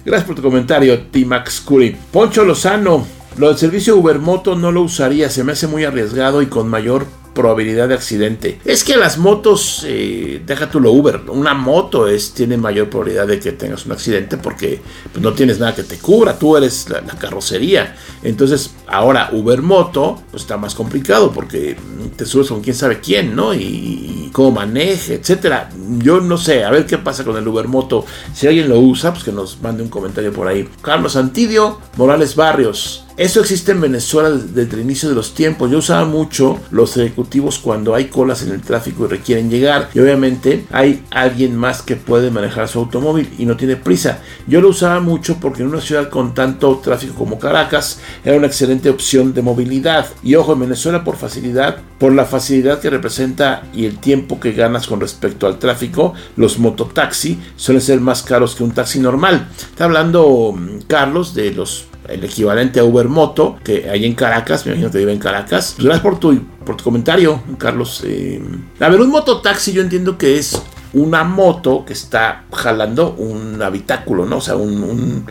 gracias 0.06 0.26
por 0.26 0.36
tu 0.36 0.42
comentario, 0.42 0.98
T-Max 0.98 1.60
Curry. 1.60 1.94
Poncho 2.10 2.46
Lozano, 2.46 3.06
lo 3.36 3.48
del 3.48 3.58
servicio 3.58 3.96
Ubermoto 3.96 4.56
no 4.56 4.72
lo 4.72 4.82
usaría, 4.82 5.30
se 5.30 5.44
me 5.44 5.52
hace 5.52 5.66
muy 5.66 5.84
arriesgado 5.84 6.42
y 6.42 6.46
con 6.46 6.68
mayor 6.68 7.06
probabilidad 7.34 7.88
de 7.88 7.94
accidente. 7.94 8.60
Es 8.64 8.84
que 8.84 8.96
las 8.96 9.18
motos, 9.18 9.84
eh, 9.86 10.42
deja 10.44 10.70
tú 10.70 10.80
lo 10.80 10.92
Uber, 10.92 11.22
una 11.28 11.54
moto 11.54 12.08
es, 12.08 12.32
tiene 12.32 12.56
mayor 12.56 12.90
probabilidad 12.90 13.26
de 13.26 13.38
que 13.38 13.52
tengas 13.52 13.86
un 13.86 13.92
accidente 13.92 14.36
porque 14.36 14.80
pues, 15.12 15.22
no 15.22 15.32
tienes 15.32 15.58
nada 15.58 15.74
que 15.74 15.82
te 15.82 15.98
cubra, 15.98 16.38
tú 16.38 16.56
eres 16.56 16.88
la, 16.88 17.00
carrocería. 17.20 17.96
Entonces, 18.22 18.72
ahora 18.86 19.30
Uber 19.32 19.62
Moto 19.62 20.22
está 20.34 20.56
más 20.56 20.74
complicado 20.74 21.32
porque 21.32 21.76
te 22.16 22.24
subes 22.24 22.48
con 22.48 22.60
quién 22.60 22.74
sabe 22.74 23.00
quién, 23.00 23.36
¿no? 23.36 23.54
Y, 23.54 24.30
cómo 24.32 24.52
maneje, 24.52 25.14
etcétera. 25.14 25.70
Yo 25.98 26.20
no 26.20 26.38
sé, 26.38 26.62
a 26.62 26.70
ver 26.70 26.86
qué 26.86 26.98
pasa 26.98 27.24
con 27.24 27.36
el 27.36 27.48
Ubermoto. 27.48 28.06
Si 28.32 28.46
alguien 28.46 28.68
lo 28.68 28.78
usa, 28.78 29.12
pues 29.12 29.24
que 29.24 29.32
nos 29.32 29.60
mande 29.60 29.82
un 29.82 29.88
comentario 29.88 30.32
por 30.32 30.46
ahí. 30.46 30.68
Carlos 30.82 31.16
Antidio, 31.16 31.80
Morales 31.96 32.36
Barrios. 32.36 33.04
Eso 33.20 33.40
existe 33.40 33.72
en 33.72 33.82
Venezuela 33.82 34.30
desde 34.30 34.76
el 34.76 34.80
inicio 34.80 35.10
de 35.10 35.14
los 35.14 35.34
tiempos. 35.34 35.70
Yo 35.70 35.76
usaba 35.76 36.06
mucho 36.06 36.58
los 36.70 36.96
ejecutivos 36.96 37.58
cuando 37.58 37.94
hay 37.94 38.06
colas 38.06 38.40
en 38.40 38.50
el 38.50 38.62
tráfico 38.62 39.04
y 39.04 39.08
requieren 39.08 39.50
llegar. 39.50 39.90
Y 39.92 39.98
obviamente 39.98 40.64
hay 40.70 41.04
alguien 41.10 41.54
más 41.54 41.82
que 41.82 41.96
puede 41.96 42.30
manejar 42.30 42.66
su 42.66 42.78
automóvil 42.78 43.28
y 43.36 43.44
no 43.44 43.58
tiene 43.58 43.76
prisa. 43.76 44.22
Yo 44.46 44.62
lo 44.62 44.70
usaba 44.70 45.00
mucho 45.00 45.36
porque 45.38 45.60
en 45.60 45.68
una 45.68 45.82
ciudad 45.82 46.08
con 46.08 46.32
tanto 46.32 46.78
tráfico 46.78 47.14
como 47.14 47.38
Caracas 47.38 48.00
era 48.24 48.38
una 48.38 48.46
excelente 48.46 48.88
opción 48.88 49.34
de 49.34 49.42
movilidad. 49.42 50.06
Y 50.22 50.36
ojo, 50.36 50.54
en 50.54 50.60
Venezuela 50.60 51.04
por 51.04 51.16
facilidad, 51.16 51.76
por 51.98 52.14
la 52.14 52.24
facilidad 52.24 52.80
que 52.80 52.88
representa 52.88 53.64
y 53.74 53.84
el 53.84 53.98
tiempo 53.98 54.40
que 54.40 54.52
ganas 54.52 54.86
con 54.86 54.98
respecto 54.98 55.46
al 55.46 55.58
tráfico, 55.58 56.14
los 56.36 56.58
mototaxi 56.58 57.38
suelen 57.56 57.82
ser 57.82 58.00
más 58.00 58.22
caros 58.22 58.54
que 58.54 58.64
un 58.64 58.70
taxi 58.70 58.98
normal. 58.98 59.46
Está 59.60 59.84
hablando 59.84 60.54
mm, 60.56 60.84
Carlos 60.88 61.34
de 61.34 61.52
los 61.52 61.89
el 62.10 62.24
equivalente 62.24 62.80
a 62.80 62.84
Uber 62.84 63.08
Moto, 63.08 63.56
que 63.62 63.88
hay 63.88 64.04
en 64.04 64.14
Caracas, 64.14 64.66
me 64.66 64.72
imagino 64.72 64.90
que 64.90 64.98
vive 64.98 65.12
en 65.12 65.18
Caracas. 65.18 65.76
Gracias 65.78 66.00
por 66.00 66.18
tu, 66.18 66.42
por 66.64 66.76
tu 66.76 66.84
comentario, 66.84 67.42
Carlos. 67.58 68.02
Eh, 68.04 68.42
a 68.80 68.88
ver, 68.88 69.00
un 69.00 69.10
mototaxi 69.10 69.72
yo 69.72 69.82
entiendo 69.82 70.18
que 70.18 70.38
es 70.38 70.60
una 70.92 71.24
moto 71.24 71.84
que 71.84 71.92
está 71.92 72.44
jalando 72.52 73.14
un 73.14 73.62
habitáculo, 73.62 74.26
¿no? 74.26 74.38
O 74.38 74.40
sea, 74.40 74.56
un, 74.56 75.24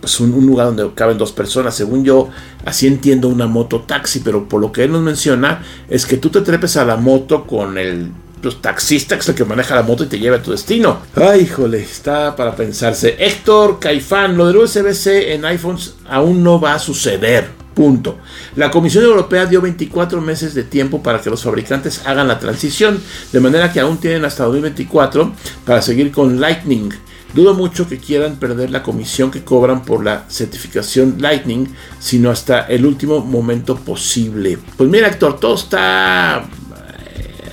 pues 0.00 0.18
un, 0.20 0.32
un, 0.32 0.46
lugar 0.46 0.66
donde 0.66 0.90
caben 0.94 1.18
dos 1.18 1.32
personas. 1.32 1.74
Según 1.74 2.04
yo, 2.04 2.30
así 2.64 2.86
entiendo 2.86 3.28
una 3.28 3.46
moto 3.46 3.80
taxi, 3.80 4.20
pero 4.20 4.48
por 4.48 4.60
lo 4.60 4.72
que 4.72 4.84
él 4.84 4.92
nos 4.92 5.02
menciona, 5.02 5.62
es 5.88 6.06
que 6.06 6.16
tú 6.16 6.30
te 6.30 6.40
trepes 6.40 6.76
a 6.76 6.84
la 6.84 6.96
moto 6.96 7.46
con 7.46 7.76
el 7.78 8.10
los 8.42 8.60
taxistas 8.60 9.18
que 9.18 9.22
es 9.22 9.28
el 9.28 9.34
que 9.34 9.44
maneja 9.44 9.74
la 9.74 9.82
moto 9.82 10.04
y 10.04 10.08
te 10.08 10.18
lleva 10.18 10.36
a 10.36 10.42
tu 10.42 10.50
destino. 10.50 10.98
Ay, 11.14 11.42
híjole, 11.42 11.82
está 11.82 12.36
para 12.36 12.54
pensarse. 12.54 13.16
Héctor 13.18 13.78
Caifán, 13.78 14.36
lo 14.36 14.46
del 14.46 14.56
USB-C 14.58 15.32
en 15.34 15.44
iPhones 15.44 15.94
aún 16.08 16.42
no 16.42 16.60
va 16.60 16.74
a 16.74 16.78
suceder. 16.78 17.62
Punto. 17.74 18.18
La 18.56 18.70
Comisión 18.70 19.04
Europea 19.04 19.46
dio 19.46 19.62
24 19.62 20.20
meses 20.20 20.54
de 20.54 20.62
tiempo 20.62 21.02
para 21.02 21.20
que 21.22 21.30
los 21.30 21.42
fabricantes 21.42 22.02
hagan 22.04 22.28
la 22.28 22.38
transición, 22.38 23.00
de 23.32 23.40
manera 23.40 23.72
que 23.72 23.80
aún 23.80 23.96
tienen 23.96 24.26
hasta 24.26 24.44
2024 24.44 25.32
para 25.64 25.80
seguir 25.80 26.12
con 26.12 26.38
Lightning. 26.38 26.90
Dudo 27.34 27.54
mucho 27.54 27.88
que 27.88 27.96
quieran 27.96 28.36
perder 28.36 28.70
la 28.70 28.82
comisión 28.82 29.30
que 29.30 29.42
cobran 29.42 29.84
por 29.84 30.04
la 30.04 30.26
certificación 30.28 31.16
Lightning, 31.18 31.66
sino 31.98 32.30
hasta 32.30 32.66
el 32.66 32.84
último 32.84 33.20
momento 33.20 33.76
posible. 33.76 34.58
Pues 34.76 34.90
mira, 34.90 35.08
Héctor, 35.08 35.40
todo 35.40 35.54
está 35.54 36.44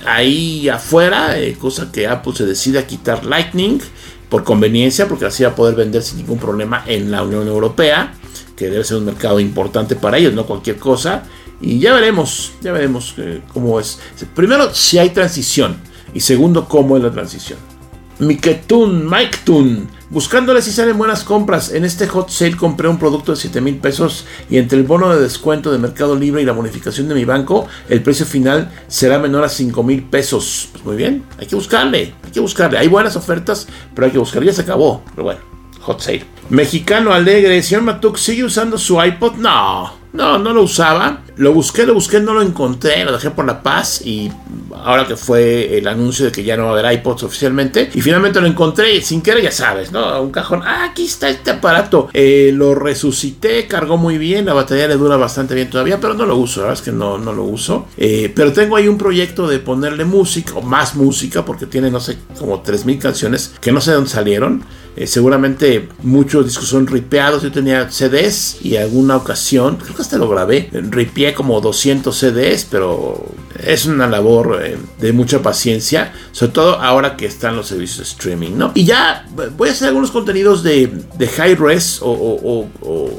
ahí 0.06 0.68
afuera, 0.68 1.38
eh, 1.38 1.56
cosa 1.58 1.90
que 1.92 2.06
Apple 2.06 2.32
se 2.34 2.46
decide 2.46 2.78
a 2.78 2.86
quitar 2.86 3.24
Lightning 3.24 3.80
por 4.28 4.44
conveniencia, 4.44 5.08
porque 5.08 5.26
así 5.26 5.42
va 5.42 5.50
a 5.50 5.54
poder 5.54 5.74
vender 5.74 6.02
sin 6.02 6.18
ningún 6.18 6.38
problema 6.38 6.84
en 6.86 7.10
la 7.10 7.22
Unión 7.22 7.46
Europea, 7.46 8.14
que 8.56 8.68
debe 8.70 8.84
ser 8.84 8.98
un 8.98 9.06
mercado 9.06 9.40
importante 9.40 9.96
para 9.96 10.18
ellos, 10.18 10.34
no 10.34 10.46
cualquier 10.46 10.76
cosa. 10.76 11.24
Y 11.60 11.78
ya 11.78 11.92
veremos, 11.92 12.52
ya 12.62 12.72
veremos 12.72 13.14
eh, 13.18 13.42
cómo 13.52 13.78
es. 13.80 13.98
Primero, 14.34 14.72
si 14.74 14.98
hay 14.98 15.10
transición. 15.10 15.76
Y 16.14 16.20
segundo, 16.20 16.66
cómo 16.66 16.96
es 16.96 17.02
la 17.02 17.10
transición. 17.10 17.58
Miketun, 18.18 19.08
Mike 19.08 19.38
Tun 19.44 19.88
Buscándole 20.10 20.60
si 20.60 20.72
salen 20.72 20.98
buenas 20.98 21.22
compras. 21.22 21.72
En 21.72 21.84
este 21.84 22.08
hot 22.08 22.30
sale 22.30 22.56
compré 22.56 22.88
un 22.88 22.98
producto 22.98 23.30
de 23.30 23.36
7 23.36 23.60
mil 23.60 23.76
pesos 23.76 24.26
y 24.50 24.58
entre 24.58 24.76
el 24.76 24.84
bono 24.84 25.14
de 25.14 25.22
descuento 25.22 25.70
de 25.70 25.78
Mercado 25.78 26.16
Libre 26.16 26.42
y 26.42 26.44
la 26.44 26.52
bonificación 26.52 27.06
de 27.08 27.14
mi 27.14 27.24
banco, 27.24 27.68
el 27.88 28.02
precio 28.02 28.26
final 28.26 28.72
será 28.88 29.20
menor 29.20 29.44
a 29.44 29.48
5 29.48 29.80
mil 29.84 30.02
pesos. 30.02 30.68
Pues 30.72 30.84
muy 30.84 30.96
bien, 30.96 31.22
hay 31.38 31.46
que 31.46 31.54
buscarle, 31.54 32.12
hay 32.24 32.30
que 32.32 32.40
buscarle. 32.40 32.78
Hay 32.78 32.88
buenas 32.88 33.14
ofertas, 33.14 33.68
pero 33.94 34.06
hay 34.06 34.10
que 34.10 34.18
buscar. 34.18 34.42
Ya 34.42 34.52
se 34.52 34.62
acabó, 34.62 35.04
pero 35.14 35.22
bueno, 35.22 35.40
hot 35.82 36.00
sale. 36.00 36.24
Mexicano 36.48 37.12
alegre, 37.12 37.62
señor 37.62 37.84
Matuk, 37.84 38.16
¿sigue 38.16 38.42
usando 38.42 38.78
su 38.78 39.00
iPod? 39.00 39.36
No, 39.36 39.99
no, 40.12 40.38
no 40.38 40.52
lo 40.52 40.62
usaba. 40.62 41.22
Lo 41.36 41.52
busqué, 41.54 41.86
lo 41.86 41.94
busqué, 41.94 42.20
no 42.20 42.34
lo 42.34 42.42
encontré, 42.42 43.04
lo 43.04 43.12
dejé 43.12 43.30
por 43.30 43.46
la 43.46 43.62
paz 43.62 44.02
y 44.04 44.30
ahora 44.84 45.06
que 45.06 45.16
fue 45.16 45.78
el 45.78 45.88
anuncio 45.88 46.26
de 46.26 46.32
que 46.32 46.44
ya 46.44 46.56
no 46.56 46.64
va 46.64 46.70
a 46.70 46.78
haber 46.78 46.92
iPods 46.98 47.22
oficialmente 47.22 47.90
y 47.94 48.00
finalmente 48.00 48.40
lo 48.40 48.46
encontré 48.46 49.00
sin 49.00 49.22
querer, 49.22 49.44
ya 49.44 49.52
sabes, 49.52 49.90
¿no? 49.90 50.20
Un 50.20 50.30
cajón, 50.30 50.62
ah, 50.64 50.84
aquí 50.90 51.04
está 51.04 51.28
este 51.30 51.50
aparato. 51.50 52.08
Eh, 52.12 52.50
lo 52.54 52.74
resucité, 52.74 53.66
cargó 53.66 53.96
muy 53.96 54.18
bien, 54.18 54.44
la 54.44 54.52
batería 54.52 54.86
le 54.88 54.96
dura 54.96 55.16
bastante 55.16 55.54
bien 55.54 55.70
todavía, 55.70 55.98
pero 55.98 56.14
no 56.14 56.26
lo 56.26 56.36
uso, 56.36 56.60
la 56.60 56.68
verdad 56.68 56.80
es 56.80 56.84
que 56.84 56.92
no, 56.92 57.16
no 57.16 57.32
lo 57.32 57.44
uso. 57.44 57.86
Eh, 57.96 58.30
pero 58.34 58.52
tengo 58.52 58.76
ahí 58.76 58.88
un 58.88 58.98
proyecto 58.98 59.48
de 59.48 59.60
ponerle 59.60 60.04
música 60.04 60.54
o 60.54 60.62
más 60.62 60.94
música 60.94 61.44
porque 61.44 61.66
tiene, 61.66 61.90
no 61.90 62.00
sé, 62.00 62.18
como 62.38 62.62
3.000 62.62 62.98
canciones 62.98 63.54
que 63.60 63.72
no 63.72 63.80
sé 63.80 63.92
de 63.92 63.96
dónde 63.96 64.10
salieron. 64.10 64.62
Eh, 65.00 65.06
seguramente 65.06 65.88
muchos 66.02 66.44
discos 66.44 66.68
son 66.68 66.86
ripeados. 66.86 67.42
Yo 67.42 67.50
tenía 67.50 67.90
CDs 67.90 68.58
y 68.62 68.76
alguna 68.76 69.16
ocasión, 69.16 69.76
creo 69.76 69.96
que 69.96 70.02
hasta 70.02 70.18
lo 70.18 70.28
grabé, 70.28 70.68
ripié 70.72 71.32
como 71.32 71.58
200 71.62 72.14
CDs, 72.14 72.66
pero 72.70 73.24
es 73.64 73.86
una 73.86 74.06
labor 74.06 74.60
eh, 74.62 74.76
de 74.98 75.12
mucha 75.12 75.42
paciencia, 75.42 76.12
sobre 76.32 76.52
todo 76.52 76.80
ahora 76.80 77.16
que 77.16 77.26
están 77.26 77.56
los 77.56 77.68
servicios 77.68 77.98
de 77.98 78.04
streaming, 78.04 78.52
¿no? 78.56 78.72
Y 78.74 78.84
ya 78.84 79.26
voy 79.56 79.68
a 79.68 79.72
hacer 79.72 79.88
algunos 79.88 80.10
contenidos 80.10 80.62
de, 80.62 80.90
high 81.36 81.54
res 81.54 82.00
o, 82.02 82.66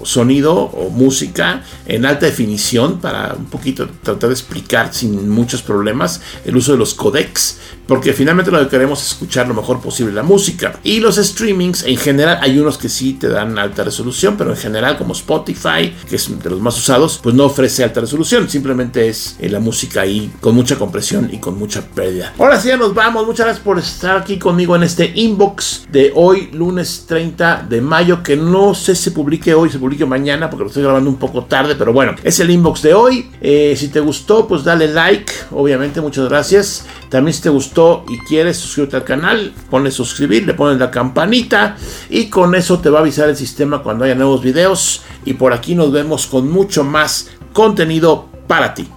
sonido 0.04 0.54
o 0.54 0.90
música 0.90 1.64
en 1.86 2.06
alta 2.06 2.26
definición 2.26 3.00
para 3.00 3.36
un 3.38 3.46
poquito 3.46 3.88
tratar 4.04 4.30
de 4.30 4.34
explicar 4.34 4.94
sin 4.94 5.30
muchos 5.30 5.62
problemas 5.62 6.22
el 6.46 6.56
uso 6.56 6.74
de 6.74 6.78
los 6.78 6.94
codecs, 6.94 7.60
porque 7.88 8.14
finalmente 8.14 8.52
lo 8.52 8.60
que 8.60 8.70
queremos 8.70 9.02
es 9.02 9.08
escuchar 9.10 9.48
lo 9.48 9.54
mejor 9.54 9.82
posible 9.82 10.14
la 10.14 10.24
música. 10.24 10.80
Y 10.84 11.00
los 11.00 11.18
streamings, 11.18 11.84
en 11.84 11.98
general, 11.98 12.40
hay 12.42 12.58
unos 12.60 12.78
que 12.78 12.90
sí 12.90 13.14
te 13.14 13.28
dan 13.28 13.58
alta 13.58 13.84
resolución, 13.84 14.36
pero 14.38 14.52
en 14.52 14.58
general, 14.58 14.98
como 14.98 15.14
Spotify, 15.14 15.94
que 16.10 16.16
es 16.16 16.42
de 16.42 16.50
los 16.50 16.62
más 16.62 16.78
usados, 16.78 17.20
pues 17.22 17.36
no 17.36 17.46
ofrece 17.46 17.84
alta 17.84 18.02
resolución, 18.02 18.50
simplemente 18.50 19.08
es 19.08 19.36
eh, 19.40 19.50
la 19.50 19.60
música 19.60 20.02
ahí 20.02 20.31
con 20.40 20.56
mucha 20.56 20.78
compresión 20.78 21.30
y 21.32 21.38
con 21.38 21.58
mucha 21.58 21.82
pérdida. 21.82 22.34
Ahora 22.38 22.60
sí, 22.60 22.70
ya 22.70 22.78
nos 22.78 22.94
vamos. 22.94 23.26
Muchas 23.26 23.46
gracias 23.46 23.64
por 23.64 23.78
estar 23.80 24.18
aquí 24.18 24.38
conmigo 24.38 24.76
en 24.76 24.84
este 24.84 25.12
inbox 25.16 25.88
de 25.92 26.12
hoy, 26.16 26.50
lunes 26.54 27.06
30 27.08 27.66
de 27.70 27.82
mayo, 27.82 28.24
que 28.24 28.36
no 28.36 28.74
sé 28.74 28.96
si 28.96 29.04
se 29.04 29.12
publique 29.12 29.54
hoy, 29.54 29.70
se 29.70 29.80
publique 29.80 30.06
mañana, 30.06 30.50
porque 30.50 30.64
lo 30.64 30.68
estoy 30.68 30.84
grabando 30.84 31.10
un 31.10 31.18
poco 31.18 31.46
tarde, 31.46 31.76
pero 31.76 31.94
bueno, 31.94 32.16
es 32.24 32.40
el 32.40 32.50
inbox 32.50 32.82
de 32.82 32.94
hoy. 32.94 33.30
Eh, 33.42 33.76
si 33.78 33.90
te 33.90 34.00
gustó, 34.00 34.48
pues 34.48 34.64
dale 34.64 34.88
like, 34.88 35.32
obviamente, 35.52 36.02
muchas 36.02 36.30
gracias. 36.30 36.86
También 37.10 37.34
si 37.34 37.42
te 37.42 37.50
gustó 37.50 38.06
y 38.10 38.18
quieres 38.20 38.58
suscribirte 38.58 38.98
al 38.98 39.04
canal, 39.04 39.54
ponle 39.70 39.92
suscribir, 39.92 40.46
le 40.46 40.54
pones 40.54 40.80
la 40.80 40.92
campanita 40.92 41.76
y 42.10 42.28
con 42.28 42.56
eso 42.56 42.80
te 42.80 42.90
va 42.90 43.00
a 43.00 43.02
avisar 43.02 43.30
el 43.30 43.36
sistema 43.36 43.84
cuando 43.84 44.06
haya 44.06 44.16
nuevos 44.16 44.42
videos. 44.42 45.04
Y 45.26 45.34
por 45.34 45.54
aquí 45.54 45.76
nos 45.76 45.92
vemos 45.92 46.28
con 46.28 46.50
mucho 46.50 46.84
más 46.84 47.30
contenido 47.54 48.30
para 48.48 48.74
ti. 48.74 48.88